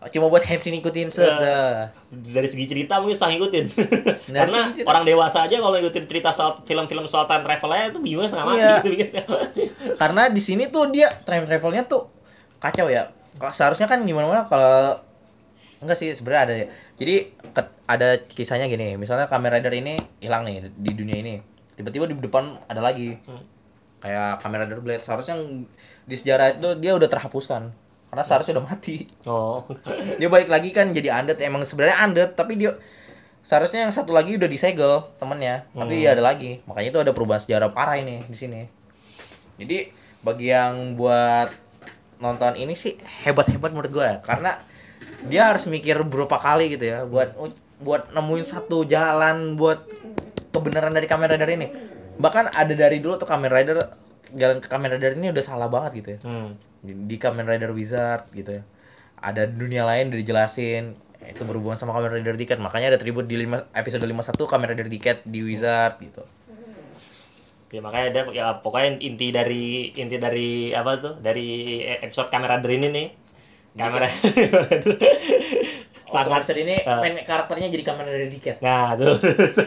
[0.00, 1.28] Cuma buat Henshin ikutin set.
[1.28, 1.92] Iya.
[2.08, 3.64] dari segi cerita mungkin sah ngikutin.
[3.68, 8.00] Dari Karena orang dewasa aja kalau ngikutin cerita soal film-film soal time travel aja itu
[8.00, 8.76] bingungnya setengah mati Iya.
[8.96, 9.16] gitu
[9.96, 12.08] karena di sini tuh dia time travelnya tuh
[12.56, 13.12] kacau ya
[13.52, 15.04] seharusnya kan gimana mana kalau
[15.80, 16.66] enggak sih sebenarnya ada ya.
[16.94, 17.14] Jadi
[17.50, 21.34] ket- ada kisahnya gini misalnya Kamen Rider ini hilang nih di dunia ini.
[21.72, 23.16] Tiba-tiba di depan ada lagi.
[23.24, 23.42] Hmm.
[23.98, 25.00] kayak Kamen Rider Blade.
[25.00, 25.36] Seharusnya
[26.02, 27.68] di sejarah itu dia udah terhapuskan.
[28.08, 29.04] Karena seharusnya udah mati.
[29.22, 29.60] Oh.
[30.18, 31.36] dia balik lagi kan jadi undead.
[31.38, 32.72] Emang sebenarnya undead tapi dia
[33.40, 35.68] seharusnya yang satu lagi udah disegel temennya.
[35.70, 36.12] Tapi Hmm.
[36.12, 36.64] ada lagi.
[36.64, 38.60] Makanya itu ada perubahan sejarah parah ini di sini.
[39.56, 41.52] Jadi bagi yang buat
[42.16, 44.60] nonton ini sih hebat-hebat menurut gue karena
[45.26, 47.36] dia harus mikir berapa kali gitu ya buat
[47.80, 49.84] buat nemuin satu jalan buat
[50.50, 51.68] kebenaran dari Kamen Rider ini
[52.16, 53.80] bahkan ada dari dulu tuh Kamen Rider
[54.32, 56.50] jalan ke Kamen Rider ini udah salah banget gitu ya Hmm.
[56.80, 58.62] di, di Kamen Rider Wizard gitu ya.
[59.20, 63.36] Ada dunia lain udah dijelasin itu berhubungan sama Kamen Rider Decade makanya ada tribute di
[63.36, 66.24] lima, episode 51 Kamen Rider Decade di Wizard gitu.
[67.70, 71.14] Ya makanya ada ya pokoknya inti dari inti dari apa tuh?
[71.20, 73.06] Dari episode kamera Rider ini nih.
[73.74, 74.08] Kamera
[76.10, 78.58] Sangat sangat episode ini eh, main karakternya jadi Kamen Rider Decade.
[78.58, 79.14] Nah, tuh.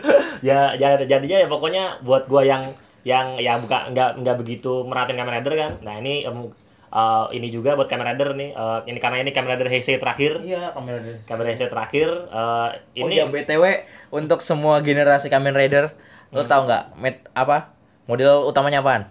[0.47, 2.75] ya, ya jadinya ya pokoknya buat gua yang
[3.07, 5.71] yang ya bukan nggak nggak begitu merhatiin Kamen Rider kan.
[5.87, 6.51] Nah, ini em,
[6.91, 8.51] eh, ini juga buat Kamen Rider nih.
[8.51, 10.43] Eh, ini karena ini Kamen Rider Heisei terakhir.
[10.43, 11.15] Iya, Kamen Rider.
[11.23, 13.63] Kamen Heisei terakhir Oh ini iya, BTW
[14.11, 15.95] untuk semua generasi Kamen Rider,
[16.35, 17.71] lo tau nggak met apa?
[18.03, 19.07] Model utamanya apaan?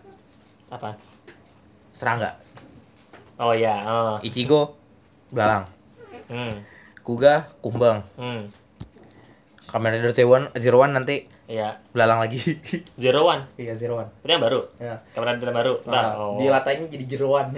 [0.69, 0.97] apa?
[1.97, 2.37] Serangga.
[3.41, 4.17] Oh iya, oh.
[4.25, 4.82] Ichigo
[5.33, 5.65] belalang.
[6.29, 6.55] Hmm.
[7.01, 8.05] Kuga kumbang.
[8.15, 8.47] Hmm.
[9.65, 11.81] Kamen Rider Zero One, Zero One nanti Iya.
[11.91, 12.39] belalang lagi.
[13.03, 13.49] Zero One.
[13.57, 14.09] iya, Zero One.
[14.21, 14.61] Itu yang baru.
[14.77, 15.01] Ya.
[15.11, 15.75] Kamen Rider yang baru.
[15.85, 16.37] Nah, oh.
[16.37, 17.51] Di latainya jadi jeroan.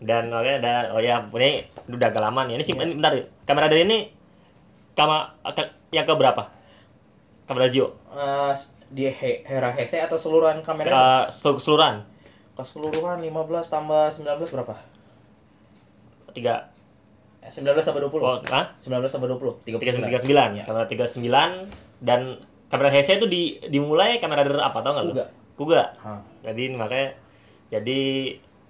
[0.00, 2.56] Dan oke ada oh ya ini udah agak lama nih.
[2.56, 3.12] Ini sih ini bentar.
[3.44, 3.98] Kamera dari ini
[4.94, 6.48] kama ke- yang ke berapa?
[7.44, 7.92] Kamera Zio.
[8.08, 8.52] Eh,
[8.88, 11.28] di He- Hera Hexe atau seluruhan Ke kamera?
[11.28, 12.08] sel- keseluruhan.
[12.56, 13.30] Keseluruhan 15
[13.68, 14.74] tambah 19 berapa?
[16.32, 16.70] Tiga
[17.40, 18.20] Eh, 19 tambah 20.
[18.20, 18.76] oh, ah?
[18.84, 19.64] 19 tambah 20.
[19.64, 20.12] 39.
[20.28, 20.60] 39.
[20.60, 20.64] Ya.
[20.68, 21.72] Kamera 39
[22.04, 22.20] dan
[22.68, 25.14] kamera Heisei itu di dimulai kamera dari apa tau nggak lu?
[25.56, 25.96] Kuga.
[26.44, 27.16] Jadi makanya
[27.72, 28.00] jadi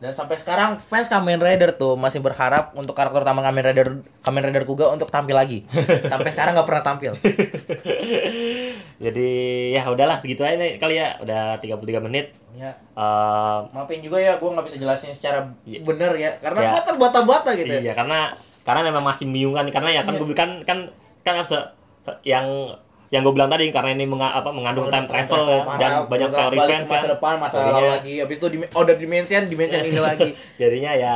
[0.01, 3.89] Dan sampai sekarang fans Kamen Rider tuh masih berharap untuk karakter utama Kamen Rider
[4.25, 5.69] Kamen Rider Kuga untuk tampil lagi.
[6.13, 7.13] sampai sekarang nggak pernah tampil.
[9.05, 9.31] jadi
[9.77, 11.21] ya udahlah segitu aja nih kali ya.
[11.21, 12.33] Udah 33 menit.
[12.57, 12.73] Ya.
[12.97, 15.85] Eh, Maafin juga ya, gua nggak bisa jelasin secara Iya.
[15.85, 16.71] bener ya, karena Ya.
[16.75, 17.69] gua terbata-bata gitu.
[17.71, 17.81] ya.
[17.81, 18.33] Iya, karena
[18.65, 20.21] karena memang masih membingungkan karena ya kan Iya.
[20.25, 20.79] gue kan kan
[21.21, 21.37] kan
[22.25, 22.47] yang
[23.11, 26.57] yang gue bilang tadi karena ini menga- apa mengandung time travel ya, dan banyak teori
[26.57, 28.15] fans ke masa depan masa lalu lagi.
[28.23, 30.31] Habis itu di order dimension dimension ini lagi.
[30.55, 31.15] Jadinya ya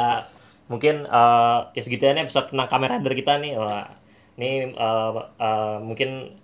[0.66, 3.54] mungkin eh, ya segitu ya nih episode tentang Kamen Rider kita nih.
[3.54, 3.86] Wah,
[4.34, 6.34] ini eh, eh, mungkin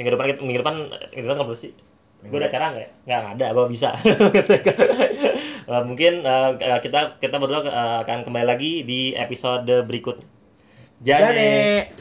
[0.00, 0.74] minggu depan kita- minggu depan
[1.12, 1.72] minggu depan nggak sih?
[2.24, 2.88] Gue udah nggak ya?
[3.04, 3.88] nggak nggak ada gue bisa.
[5.68, 7.60] Eh, mungkin eh, kita kita berdua
[8.00, 10.24] akan kembali lagi di episode berikutnya.
[11.04, 11.92] Jane.